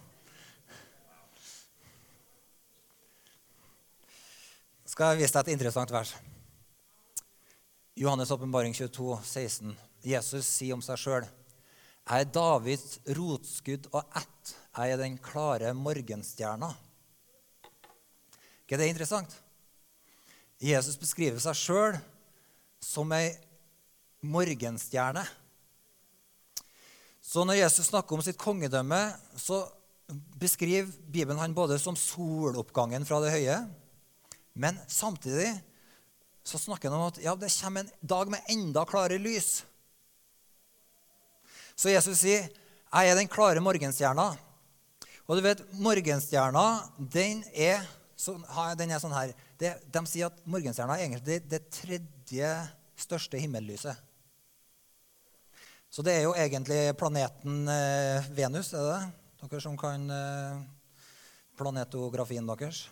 Skal 4.88 5.12
jeg 5.12 5.26
vise 5.26 5.36
deg 5.36 5.44
et 5.44 5.58
interessant 5.58 5.92
vers. 5.92 6.14
Johannes' 8.00 8.32
åpenbaring 8.32 8.72
22, 8.72 9.18
16. 9.26 9.76
Jesus 10.04 10.46
sier 10.46 10.76
om 10.76 10.82
seg 10.84 11.00
sjøl 11.00 11.24
Jeg 11.24 12.24
er 12.24 12.30
Davids 12.32 12.98
rotskudd 13.18 13.88
og 13.92 14.04
ett. 14.16 14.54
Jeg 14.78 14.94
er 14.94 15.00
den 15.00 15.18
klare 15.18 15.74
morgenstjerna. 15.74 16.70
ikke 18.62 18.78
det 18.78 18.88
interessant? 18.88 19.34
Jesus 20.58 20.96
beskriver 20.98 21.38
seg 21.42 21.58
sjøl 21.58 21.98
som 22.82 23.12
ei 23.12 23.34
morgenstjerne. 24.24 25.24
Så 27.22 27.44
når 27.44 27.60
Jesus 27.60 27.90
snakker 27.90 28.16
om 28.16 28.24
sitt 28.24 28.38
kongedømme, 28.40 28.98
så 29.36 29.66
beskriver 30.40 30.88
Bibelen 31.12 31.38
han 31.38 31.54
både 31.54 31.76
som 31.78 31.96
soloppgangen 31.98 33.04
fra 33.04 33.20
det 33.20 33.34
høye, 33.34 33.58
men 34.58 34.78
samtidig 34.88 35.50
så 36.48 36.58
snakker 36.58 36.88
han 36.88 36.98
om 36.98 37.10
at 37.10 37.20
ja, 37.20 37.34
det 37.36 37.52
kommer 37.52 37.84
en 37.84 38.08
dag 38.14 38.30
med 38.32 38.48
enda 38.48 38.86
klarere 38.88 39.20
lys. 39.20 39.58
Så 41.78 41.92
Jesus 41.92 42.18
sier, 42.18 42.48
'Jeg 42.90 43.10
er 43.10 43.14
den 43.14 43.28
klare 43.28 43.62
morgenstjerna'. 43.62 44.36
Og 45.28 45.36
du 45.36 45.42
vet, 45.44 45.60
morgenstjerna, 45.72 46.90
den 46.98 47.44
er, 47.54 47.84
så, 48.16 48.34
den 48.74 48.90
er 48.90 48.98
sånn 48.98 49.12
her 49.14 49.34
det, 49.60 49.74
De 49.92 50.00
sier 50.06 50.26
at 50.26 50.40
morgenstjerna 50.48 50.96
er 50.96 51.04
egentlig 51.04 51.42
det 51.48 51.70
tredje 51.70 52.50
største 52.96 53.38
himmellyset. 53.38 53.94
Så 55.90 56.02
det 56.02 56.16
er 56.16 56.22
jo 56.26 56.34
egentlig 56.34 56.96
planeten 56.98 57.68
eh, 57.68 58.26
Venus, 58.36 58.72
er 58.72 58.82
det 58.82 58.96
det? 58.96 59.48
Dere 59.48 59.60
som 59.62 59.76
kan 59.78 60.10
eh, 60.10 60.58
planetografien 61.56 62.48
deres? 62.48 62.88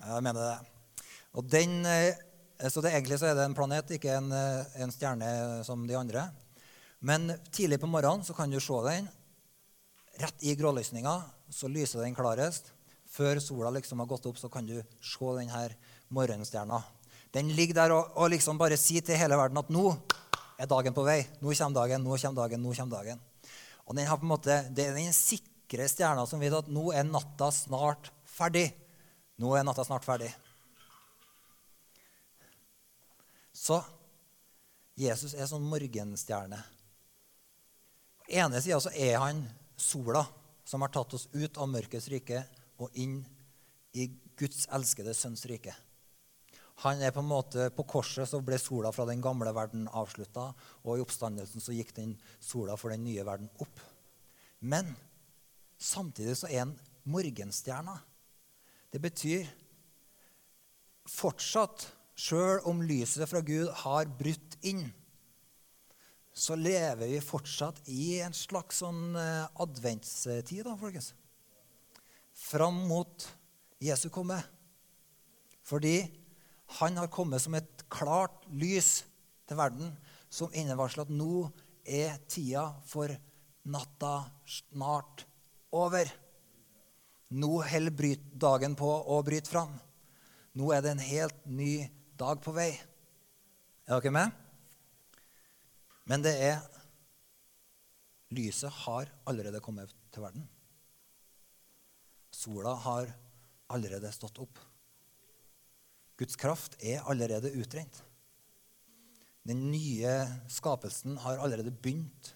Jeg 0.00 0.22
mener 0.24 0.40
det. 0.40 1.00
Og 1.36 1.44
den, 1.44 1.84
eh, 1.86 2.14
så 2.68 2.80
det, 2.80 2.94
egentlig 2.94 3.18
så 3.20 3.30
er 3.30 3.36
det 3.36 3.48
en 3.48 3.56
planet, 3.56 3.90
ikke 3.96 4.14
en, 4.16 4.30
eh, 4.32 4.80
en 4.84 4.94
stjerne 4.94 5.64
som 5.66 5.82
de 5.88 5.98
andre. 5.98 6.28
Men 7.00 7.32
tidlig 7.52 7.80
på 7.80 7.88
morgenen 7.88 8.24
så 8.24 8.34
kan 8.36 8.50
du 8.50 8.60
se 8.60 8.76
den. 8.84 9.08
Rett 10.20 10.42
i 10.44 10.54
grålysninga 10.54 11.14
så 11.48 11.68
lyser 11.68 12.04
den 12.04 12.14
klarest. 12.14 12.72
Før 13.10 13.40
sola 13.42 13.70
liksom 13.72 14.02
har 14.02 14.08
gått 14.10 14.26
opp, 14.28 14.38
så 14.38 14.50
kan 14.52 14.66
du 14.68 14.76
se 15.00 15.30
denne 15.38 15.62
morgenstjerna. 16.12 16.82
Den 17.32 17.48
ligger 17.56 17.78
der 17.78 17.94
og, 17.94 18.10
og 18.18 18.30
liksom 18.34 18.58
bare 18.60 18.76
sier 18.78 19.02
til 19.06 19.18
hele 19.18 19.38
verden 19.38 19.58
at 19.58 19.70
nå 19.72 19.94
er 20.60 20.68
dagen 20.68 20.94
på 20.94 21.06
vei. 21.06 21.22
Nå 21.40 21.54
kommer 21.56 21.80
dagen, 21.80 22.04
nå 22.04 22.18
kommer 22.20 22.42
dagen, 22.42 22.62
nå 22.62 22.74
kommer 22.76 22.96
dagen. 22.98 23.22
Og 23.86 23.96
den 23.96 24.06
har 24.06 24.20
på 24.20 24.26
en 24.28 24.34
måte, 24.34 24.58
Det 24.70 24.86
er 24.86 24.94
den 24.94 25.14
sikre 25.16 25.88
stjerna 25.88 26.26
som 26.28 26.42
vet 26.42 26.54
at 26.54 26.68
nå 26.68 26.92
er 26.92 27.08
natta 27.08 27.48
snart 27.54 28.12
ferdig. 28.28 28.68
Nå 29.40 29.54
er 29.56 29.64
natta 29.64 29.86
snart 29.88 30.04
ferdig. 30.04 30.28
Så 33.56 33.80
Jesus 35.00 35.32
er 35.32 35.48
sånn 35.48 35.64
morgenstjerne 35.64 36.60
ene 38.30 38.60
sida 38.62 38.78
så 38.82 38.92
er 38.94 39.18
han 39.20 39.42
sola, 39.80 40.24
som 40.64 40.84
har 40.84 40.92
tatt 40.94 41.14
oss 41.16 41.28
ut 41.34 41.58
av 41.58 41.70
mørkets 41.70 42.08
rike 42.12 42.44
og 42.80 42.94
inn 42.98 43.20
i 43.98 44.06
Guds 44.38 44.66
elskede 44.72 45.14
sønns 45.16 45.44
rike. 45.50 45.74
Han 46.80 47.02
er 47.04 47.12
på 47.12 47.20
en 47.20 47.28
måte, 47.28 47.66
på 47.76 47.84
korset 47.84 48.28
så 48.30 48.40
ble 48.44 48.56
sola 48.60 48.92
fra 48.94 49.04
den 49.08 49.20
gamle 49.20 49.52
verden 49.52 49.88
avslutta, 49.92 50.46
og 50.86 50.96
i 50.96 51.02
oppstandelsen 51.04 51.60
så 51.60 51.74
gikk 51.76 51.92
den 51.98 52.14
sola 52.40 52.76
for 52.80 52.94
den 52.94 53.04
nye 53.04 53.24
verden 53.26 53.50
opp. 53.60 53.82
Men 54.60 54.94
samtidig 55.76 56.38
så 56.40 56.48
er 56.48 56.64
han 56.64 56.78
morgenstjerna. 57.04 57.98
Det 58.90 59.00
betyr 59.02 59.48
fortsatt, 61.10 61.84
sjøl 62.20 62.64
om 62.68 62.82
lyset 62.84 63.28
fra 63.28 63.40
Gud 63.44 63.68
har 63.84 64.08
brutt 64.16 64.56
inn, 64.68 64.88
så 66.40 66.56
lever 66.56 67.04
vi 67.10 67.20
fortsatt 67.20 67.82
i 67.92 68.20
en 68.24 68.34
slags 68.36 68.80
sånn 68.80 69.16
eh, 69.18 69.44
adventstid, 69.60 70.64
da, 70.64 70.72
folkens. 70.80 71.12
Fram 72.32 72.78
mot 72.88 73.26
Jesu 73.84 74.08
komme. 74.12 74.38
Fordi 75.68 75.98
han 76.80 76.96
har 76.96 77.12
kommet 77.12 77.44
som 77.44 77.56
et 77.58 77.84
klart 77.92 78.46
lys 78.48 79.02
til 79.48 79.60
verden 79.60 79.92
som 80.32 80.52
innevarsler 80.56 81.04
at 81.04 81.12
nå 81.12 81.50
er 81.84 82.16
tida 82.30 82.70
for 82.88 83.12
natta 83.68 84.14
snart 84.48 85.26
over. 85.76 86.08
Nå 87.36 87.60
holder 87.68 88.16
dagen 88.32 88.78
på 88.78 88.88
å 88.88 89.20
bryte 89.26 89.52
fram. 89.52 89.74
Nå 90.56 90.72
er 90.74 90.84
det 90.84 90.94
en 90.96 91.08
helt 91.10 91.44
ny 91.46 91.74
dag 92.18 92.40
på 92.42 92.54
vei. 92.56 92.72
Er 93.86 94.00
dere 94.00 94.14
med? 94.14 94.39
Men 96.08 96.24
det 96.24 96.36
er 96.38 96.60
Lyset 98.30 98.70
har 98.86 99.08
allerede 99.26 99.58
kommet 99.58 99.90
til 100.14 100.22
verden. 100.22 100.44
Sola 102.30 102.76
har 102.78 103.08
allerede 103.74 104.12
stått 104.14 104.38
opp. 104.38 104.60
Guds 106.20 106.38
kraft 106.38 106.76
er 106.78 107.02
allerede 107.10 107.50
utrent. 107.58 108.04
Den 109.42 109.64
nye 109.72 110.12
skapelsen 110.52 111.16
har 111.24 111.42
allerede 111.42 111.72
begynt 111.72 112.34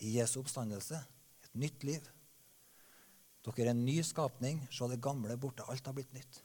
i 0.00 0.14
Jesu 0.16 0.38
oppstandelse. 0.40 1.02
Et 1.44 1.54
nytt 1.60 1.84
liv. 1.84 2.08
Dere 3.44 3.66
er 3.66 3.74
en 3.74 3.84
ny 3.84 3.98
skapning. 4.06 4.62
Se 4.72 4.88
det 4.88 5.02
gamle 5.02 5.36
borte. 5.36 5.66
Alt 5.68 5.84
har 5.86 5.96
blitt 5.96 6.12
nytt. 6.16 6.40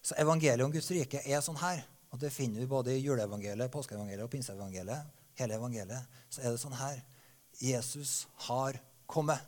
Så 0.00 0.16
evangeliet 0.16 0.64
om 0.64 0.72
Guds 0.72 0.88
rike 0.94 1.20
er 1.26 1.44
sånn 1.44 1.60
her. 1.60 1.82
Og 2.10 2.18
Det 2.18 2.32
finner 2.32 2.60
vi 2.60 2.66
både 2.66 2.94
i 2.94 3.02
juleevangeliet, 3.02 3.72
påskeevangeliet 3.72 4.24
og 4.24 4.32
pinseevangeliet. 4.32 5.16
Hele 5.38 5.58
evangeliet. 5.58 6.20
Så 6.30 6.42
er 6.42 6.54
det 6.54 6.62
sånn 6.62 6.78
her 6.78 7.02
Jesus 7.60 8.26
har 8.48 8.78
kommet. 9.06 9.42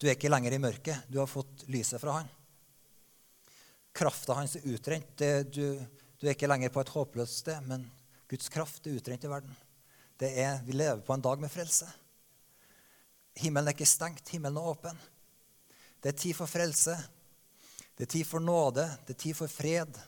Du 0.00 0.06
er 0.08 0.16
ikke 0.16 0.30
lenger 0.30 0.56
i 0.56 0.60
mørket. 0.62 1.08
Du 1.08 1.18
har 1.20 1.28
fått 1.30 1.66
lyset 1.68 2.00
fra 2.00 2.20
han. 2.20 2.28
Krafta 3.96 4.36
hans 4.38 4.56
er 4.56 4.68
utrent. 4.70 5.10
Du, 5.16 5.80
du, 5.80 6.26
er 6.26 6.34
ikke 6.34 6.48
lenger 6.48 6.72
på 6.72 6.82
et 6.82 6.92
håpløst 6.94 7.42
sted, 7.42 7.64
men 7.68 7.84
Guds 8.30 8.48
kraft 8.52 8.86
er 8.86 8.96
utrent 9.00 9.26
i 9.26 9.30
verden. 9.30 9.56
Det 10.20 10.30
er, 10.40 10.60
vi 10.64 10.76
lever 10.76 11.02
på 11.04 11.16
en 11.16 11.24
dag 11.24 11.40
med 11.42 11.52
frelse. 11.52 11.88
Himmelen 13.40 13.70
er 13.70 13.76
ikke 13.76 13.88
stengt, 13.88 14.32
himmelen 14.32 14.60
er 14.60 14.70
åpen. 14.72 15.00
Det 16.00 16.12
er 16.12 16.18
tid 16.22 16.36
for 16.36 16.50
frelse. 16.50 16.96
Det 17.96 18.06
er 18.06 18.12
tid 18.16 18.26
for 18.28 18.40
nåde. 18.40 18.86
Det 19.06 19.14
er 19.16 19.20
tid 19.26 19.36
for 19.36 19.52
fred. 19.52 20.00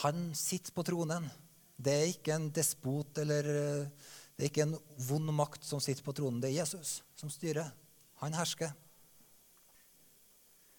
Han 0.00 0.30
sitter 0.38 0.72
på 0.72 0.84
tronen. 0.86 1.28
Det 1.76 1.92
er 1.92 2.10
ikke 2.12 2.34
en 2.36 2.48
despot 2.54 3.18
eller 3.18 3.48
eh, 3.52 4.10
det 4.36 4.46
er 4.46 4.50
ikke 4.50 4.64
en 4.64 4.78
vond 5.08 5.32
makt 5.36 5.66
som 5.66 5.80
sitter 5.82 6.04
på 6.06 6.14
tronen. 6.16 6.40
Det 6.40 6.48
er 6.50 6.62
Jesus 6.62 7.02
som 7.18 7.30
styrer. 7.30 7.68
Han 8.22 8.34
hersker. 8.34 8.72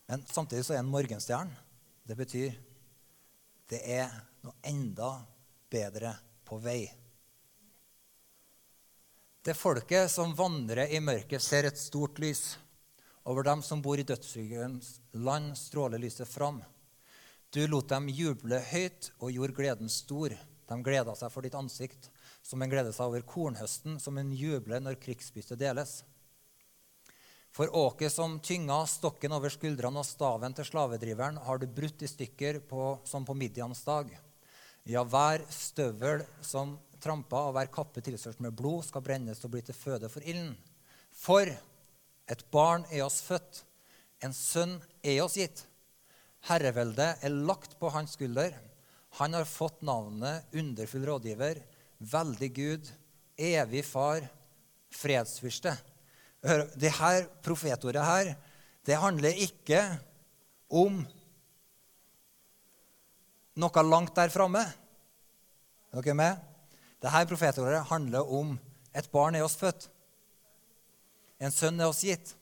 Men 0.10 0.26
samtidig 0.28 0.66
så 0.66 0.74
er 0.76 0.82
han 0.82 0.92
morgenstjernen. 0.92 1.54
Det 2.04 2.18
betyr 2.20 2.58
det 3.72 3.80
er 3.88 4.12
noe 4.44 4.58
enda 4.68 5.14
bedre 5.72 6.12
på 6.44 6.60
vei. 6.62 6.82
Det 9.44 9.56
folket 9.56 10.12
som 10.12 10.36
vandrer 10.36 10.92
i 10.92 11.00
mørket, 11.04 11.42
ser 11.44 11.68
et 11.68 11.80
stort 11.80 12.20
lys. 12.20 12.58
Over 13.28 13.48
dem 13.48 13.64
som 13.64 13.82
bor 13.84 14.00
i 14.00 14.06
dødsskyggens 14.08 14.98
land, 15.24 15.54
stråler 15.60 16.00
lyset 16.00 16.28
fram. 16.28 16.62
Du 17.54 17.62
lot 17.70 17.86
dem 17.92 18.08
juble 18.10 18.58
høyt 18.72 19.12
og 19.20 19.30
gjorde 19.30 19.54
gleden 19.54 19.92
stor. 19.92 20.34
De 20.66 20.78
gleda 20.82 21.14
seg 21.14 21.30
for 21.30 21.46
ditt 21.46 21.54
ansikt, 21.54 22.08
som 22.42 22.64
en 22.64 22.72
gleder 22.72 22.96
seg 22.96 23.12
over 23.12 23.26
kornhøsten, 23.30 24.00
som 24.02 24.18
en 24.18 24.32
jubler 24.34 24.82
når 24.82 24.98
krigsbyttet 25.04 25.60
deles. 25.62 26.00
For 27.54 27.70
åket 27.78 28.10
som 28.10 28.40
tynga 28.42 28.80
stokken 28.90 29.36
over 29.38 29.54
skuldrene 29.54 30.02
og 30.02 30.08
staven 30.10 30.56
til 30.58 30.66
slavedriveren, 30.66 31.38
har 31.46 31.62
du 31.62 31.68
brutt 31.70 32.02
i 32.02 32.10
stykker 32.10 32.64
på, 32.66 32.88
som 33.06 33.28
på 33.28 33.36
Midians 33.38 33.84
dag. 33.86 34.10
Ja, 34.90 35.04
hver 35.06 35.46
støvel 35.54 36.24
som 36.42 36.80
trampa 37.04 37.44
og 37.52 37.54
hver 37.54 37.70
kappe 37.70 38.02
tilsørt 38.02 38.42
med 38.42 38.56
blod, 38.58 38.82
skal 38.88 39.06
brennes 39.06 39.44
og 39.46 39.54
bli 39.54 39.62
til 39.62 39.78
føde 39.78 40.10
for 40.10 40.26
ilden. 40.26 40.56
For 41.14 41.46
et 41.46 42.44
barn 42.50 42.88
er 42.90 43.06
oss 43.06 43.22
født, 43.22 43.62
en 44.26 44.34
sønn 44.34 44.80
er 45.06 45.22
oss 45.22 45.38
gitt. 45.38 45.68
Herreveldet 46.50 47.24
er 47.24 47.36
lagt 47.48 47.78
på 47.80 47.92
hans 47.94 48.18
skulder. 48.18 48.56
Han 49.20 49.36
har 49.38 49.48
fått 49.48 49.84
navnet 49.86 50.50
Underfull 50.58 51.06
rådgiver, 51.08 51.62
Veldig 52.04 52.50
Gud, 52.56 52.90
Evig 53.40 53.86
Far, 53.88 54.26
Fredsfyrste. 54.94 55.76
Det 56.76 56.92
her 56.98 57.28
profetordet 57.46 58.04
her, 58.04 58.34
det 58.84 59.00
handler 59.00 59.40
ikke 59.46 59.80
om 60.68 61.00
noe 63.56 63.84
langt 63.88 64.16
der 64.18 64.34
framme. 64.34 64.66
Er 65.94 66.02
dere 66.02 66.18
med? 66.18 66.44
Dette 67.04 67.26
profetordet 67.30 67.86
handler 67.88 68.28
om 68.28 68.58
et 68.94 69.10
barn 69.14 69.36
er 69.38 69.46
oss 69.46 69.56
født. 69.60 69.88
En 71.40 71.52
sønn 71.54 71.80
er 71.80 71.90
oss 71.90 72.04
gitt. 72.06 72.36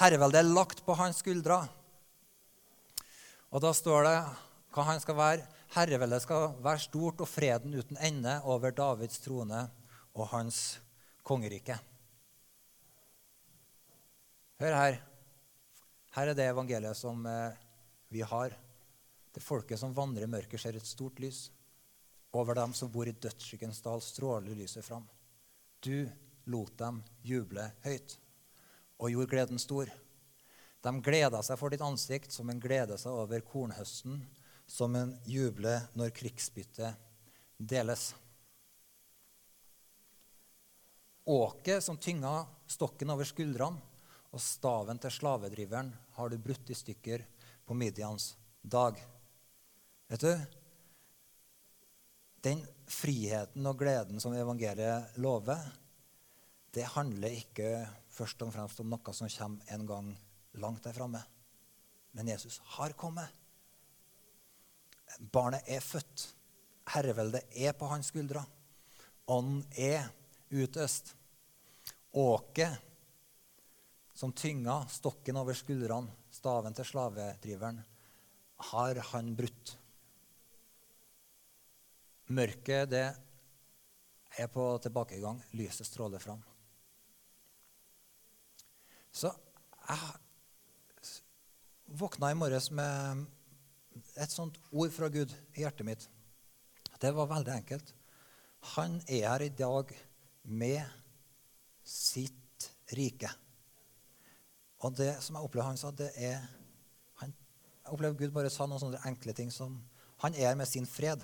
Herreveldet 0.00 0.40
er 0.40 0.54
lagt 0.54 0.84
på 0.86 0.94
hans 0.98 1.20
skuldre. 1.24 1.64
Og 3.50 3.62
da 3.62 3.72
står 3.74 4.06
det 4.06 4.16
hva 4.74 4.86
han 4.86 5.02
skal 5.02 5.18
være. 5.18 5.46
Herreveldet 5.74 6.22
skal 6.22 6.56
være 6.62 6.82
stort 6.82 7.22
og 7.22 7.28
freden 7.30 7.74
uten 7.74 7.98
ende 8.02 8.36
over 8.46 8.74
Davids 8.74 9.18
trone 9.22 9.64
og 10.14 10.28
hans 10.32 10.78
kongerike. 11.26 11.76
Hør 14.60 14.76
her. 14.76 14.98
Her 16.14 16.30
er 16.30 16.36
det 16.36 16.46
evangeliet 16.50 16.98
som 16.98 17.22
eh, 17.26 17.58
vi 18.10 18.22
har. 18.26 18.54
Det 19.30 19.42
folket 19.42 19.78
som 19.78 19.94
vandrer 19.94 20.26
i 20.26 20.30
mørket, 20.30 20.58
ser 20.60 20.76
et 20.76 20.86
stort 20.86 21.22
lys. 21.22 21.48
Over 22.34 22.58
dem 22.58 22.74
som 22.74 22.90
bor 22.90 23.06
i 23.06 23.14
dødsskyggens 23.14 23.80
dal, 23.82 24.02
stråler 24.02 24.58
lyset 24.58 24.84
fram. 24.86 25.06
Du 25.82 26.06
lot 26.50 26.74
dem 26.78 27.00
juble 27.26 27.64
høyt 27.86 28.18
og 29.00 29.10
gjorde 29.14 29.30
gleden 29.32 29.62
stor. 29.62 29.90
De 30.80 30.92
gleda 31.04 31.42
seg 31.44 31.58
for 31.60 31.72
ditt 31.72 31.84
ansikt 31.84 32.32
som 32.32 32.48
en 32.50 32.60
gleder 32.60 33.00
seg 33.00 33.12
over 33.12 33.42
kornhøsten, 33.44 34.22
som 34.70 34.94
en 34.96 35.12
jubler 35.28 35.88
når 35.98 36.14
krigsbyttet 36.16 36.96
deles. 37.58 38.10
Åket 41.30 41.84
som 41.84 41.98
tynga 42.00 42.46
stokken 42.70 43.12
over 43.12 43.28
skuldrene, 43.28 43.82
og 44.30 44.38
staven 44.38 44.98
til 45.02 45.10
slavedriveren 45.10 45.90
har 46.14 46.30
du 46.30 46.38
brutt 46.38 46.70
i 46.70 46.76
stykker 46.78 47.24
på 47.66 47.74
Midians 47.74 48.36
dag. 48.62 48.94
Vet 50.06 50.22
du? 50.22 50.32
Den 52.46 52.62
friheten 52.88 53.66
og 53.66 53.82
gleden 53.82 54.22
som 54.22 54.36
evangeliet 54.38 55.18
lover, 55.20 55.66
det 56.70 56.86
handler 56.94 57.34
ikke 57.42 57.72
først 58.14 58.46
og 58.46 58.54
fremst 58.54 58.80
om 58.80 58.94
noe 58.94 59.14
som 59.16 59.28
kommer 59.34 59.74
en 59.74 59.86
gang 59.90 60.12
langt 60.58 60.84
der 60.84 60.96
framme. 60.96 61.22
Men 62.12 62.28
Jesus 62.28 62.60
har 62.76 62.92
kommet. 62.98 63.28
Barnet 65.32 65.66
er 65.66 65.80
født. 65.80 66.26
Herreveldet 66.90 67.46
er 67.54 67.72
på 67.78 67.86
hans 67.90 68.10
skuldre. 68.10 68.42
Ånden 69.30 69.62
er 69.78 70.08
utøst. 70.50 71.14
Åket 72.12 72.78
som 74.20 74.32
tynga 74.36 74.82
stokken 74.90 75.38
over 75.40 75.54
skuldrene, 75.56 76.10
staven 76.34 76.74
til 76.76 76.84
slavedriveren, 76.84 77.78
har 78.70 78.98
han 79.12 79.30
brutt. 79.38 79.76
Mørket, 82.34 82.90
det 82.90 83.06
er 84.38 84.50
på 84.52 84.66
tilbakegang. 84.82 85.40
Lyset 85.56 85.88
stråler 85.88 86.20
fram. 86.22 86.42
Så 89.10 89.32
jeg 89.88 90.10
våkna 91.90 92.30
i 92.30 92.38
morges 92.38 92.70
med 92.70 93.24
et 94.20 94.30
sånt 94.30 94.58
ord 94.70 94.92
fra 94.94 95.08
Gud 95.10 95.32
i 95.54 95.64
hjertet 95.64 95.86
mitt. 95.86 96.06
Det 97.00 97.10
var 97.16 97.30
veldig 97.30 97.52
enkelt. 97.54 97.94
Han 98.76 99.00
er 99.08 99.26
her 99.28 99.44
i 99.44 99.52
dag 99.56 99.92
med 100.44 100.84
sitt 101.84 102.70
rike. 102.96 103.30
Og 104.84 104.94
det 104.96 105.12
som 105.24 105.36
jeg 105.36 105.44
opplever 105.44 105.68
han 105.68 105.80
sa, 105.80 105.90
det 105.90 106.10
er 106.16 106.40
han, 107.20 107.32
Jeg 107.84 107.92
opplever 107.92 108.16
Gud 108.16 108.32
bare 108.32 108.52
sa 108.52 108.66
noen 108.66 108.80
sånne 108.80 109.02
enkle 109.08 109.34
ting 109.36 109.50
som 109.52 109.80
Han 110.20 110.34
er 110.34 110.50
her 110.50 110.56
med 110.56 110.68
sin 110.68 110.86
fred. 110.86 111.22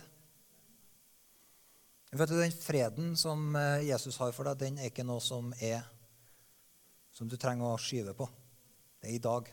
Vet 2.12 2.28
du, 2.28 2.38
Den 2.40 2.52
freden 2.52 3.16
som 3.16 3.56
eh, 3.56 3.84
Jesus 3.88 4.16
har 4.16 4.32
for 4.32 4.48
deg, 4.48 4.58
den 4.58 4.78
er 4.78 4.88
ikke 4.88 5.04
noe 5.04 5.20
som 5.20 5.52
er 5.60 5.84
som 7.12 7.28
du 7.28 7.36
trenger 7.36 7.74
å 7.74 7.80
skyve 7.80 8.14
på. 8.16 8.28
Det 9.00 9.10
er 9.10 9.16
i 9.16 9.22
dag. 9.24 9.48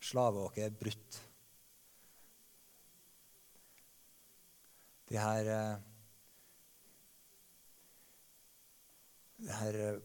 Slaveåket 0.00 0.64
er 0.64 0.76
brutt. 0.80 1.20
De 5.10 5.18
her 5.18 5.44
Det 9.40 9.46
De 9.46 9.52
her 9.56 9.76
eh, 9.80 10.00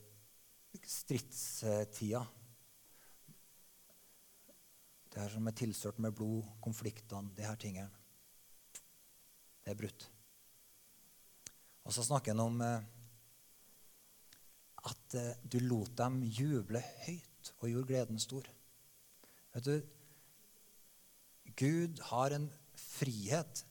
stridstida. 0.87 2.21
Det 5.11 5.21
her 5.21 5.29
som 5.31 5.47
er 5.47 5.55
tilsørt 5.55 5.99
med 5.99 6.15
blod, 6.15 6.43
konfliktene, 6.63 7.31
de 7.35 7.43
her 7.43 7.55
tingene. 7.59 7.91
Det 9.63 9.73
er 9.73 9.79
brutt. 9.79 10.07
Og 11.83 11.93
så 11.93 12.03
snakker 12.03 12.31
han 12.31 12.45
om 12.45 12.63
eh, 12.63 12.87
at 14.91 15.17
eh, 15.19 15.33
du 15.43 15.59
lot 15.67 15.91
dem 15.99 16.21
juble 16.23 16.83
høyt 17.03 17.51
og 17.59 17.69
gjorde 17.69 17.91
gleden 17.91 18.23
stor. 18.23 18.47
Vet 19.55 19.67
du, 19.69 19.75
Gud 21.55 21.99
har 22.11 22.35
en 22.35 22.49
frihet 22.75 23.61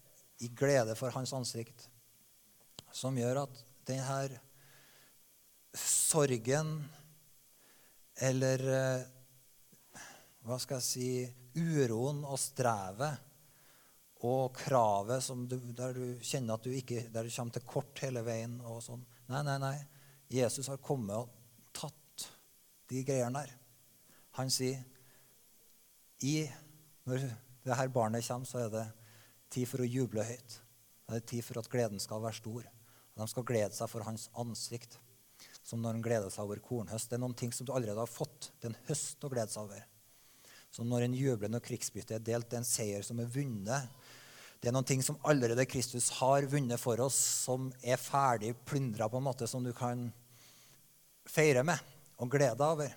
i 0.40 0.49
glede 0.49 0.94
for 0.97 1.12
hans 1.12 1.33
ansikt 1.37 1.88
som 2.94 3.16
gjør 3.18 3.42
at 3.42 3.59
denne 3.85 4.38
sorgen 5.77 6.79
eller 8.25 8.64
eh, 8.70 9.05
hva 10.44 10.57
skal 10.62 10.81
jeg 10.81 10.87
si 10.87 11.61
uroen 11.61 12.23
og 12.25 12.40
strevet 12.40 13.20
og 14.25 14.55
kravet 14.57 15.29
du, 15.51 15.59
der 15.77 15.97
du 15.97 16.25
kjenner 16.25 16.57
at 16.57 16.64
du 16.64 16.73
ikke 16.73 17.05
der 17.12 17.27
du 17.27 17.35
kommer 17.35 17.59
til 17.59 17.66
kort 17.68 18.01
hele 18.01 18.23
veien. 18.25 18.57
og 18.64 18.81
sånn. 18.85 19.05
Nei, 19.29 19.42
nei, 19.44 19.59
nei. 19.61 19.77
Jesus 20.33 20.70
har 20.73 20.81
kommet 20.81 21.16
og 21.18 21.29
tatt 21.77 22.29
de 22.88 23.05
greiene 23.05 23.42
der. 23.42 23.53
Han 24.40 24.49
sier 24.53 24.81
i, 26.22 26.44
når 27.09 27.27
det 27.64 27.79
her 27.79 27.90
barnet 27.92 28.27
kommer, 28.27 28.48
så 28.48 28.66
er 28.66 28.70
det 28.72 28.85
tid 29.55 29.68
for 29.70 29.83
å 29.83 29.88
juble 29.88 30.24
høyt. 30.27 30.61
Det 31.09 31.18
er 31.18 31.27
tid 31.35 31.44
for 31.46 31.61
at 31.61 31.70
gleden 31.72 32.00
skal 32.03 32.22
være 32.22 32.38
stor. 32.38 32.68
De 33.14 33.27
skal 33.31 33.46
glede 33.46 33.74
seg 33.77 33.90
for 33.90 34.07
hans 34.07 34.29
ansikt 34.40 34.98
som 35.64 35.81
når 35.81 35.96
en 35.96 36.05
gleder 36.05 36.33
seg 36.33 36.44
over 36.44 36.61
kornhøst. 36.64 37.09
Det 37.09 37.16
er 37.16 37.22
noen 37.22 37.37
ting 37.38 37.53
som 37.55 37.66
du 37.66 37.72
allerede 37.74 38.00
har 38.00 38.11
fått. 38.11 38.50
Det 38.61 38.68
er 38.68 38.74
en 38.74 38.83
høst 38.88 39.24
å 39.24 39.31
glede 39.33 39.53
seg 39.53 39.64
over. 39.64 39.85
Som 40.74 40.90
når 40.90 41.07
en 41.07 41.16
jubler 41.16 41.53
når 41.53 41.64
krigsbyttet 41.64 42.18
er 42.18 42.27
delt, 42.27 42.50
det 42.50 42.59
er 42.59 42.64
en 42.64 42.68
seier 42.68 43.07
som 43.07 43.20
er 43.22 43.31
vunnet. 43.31 43.88
Det 44.61 44.70
er 44.70 44.74
noen 44.74 44.88
ting 44.88 45.03
som 45.05 45.18
allerede 45.29 45.66
Kristus 45.68 46.11
har 46.18 46.48
vunnet 46.50 46.81
for 46.81 47.00
oss, 47.05 47.16
som 47.46 47.70
er 47.85 48.00
ferdig 48.00 48.55
plyndra, 48.66 49.09
på 49.12 49.20
en 49.20 49.27
måte, 49.27 49.48
som 49.48 49.64
du 49.64 49.72
kan 49.77 50.09
feire 51.29 51.64
med 51.66 51.81
og 52.20 52.31
gleder 52.33 52.64
over. 52.66 52.92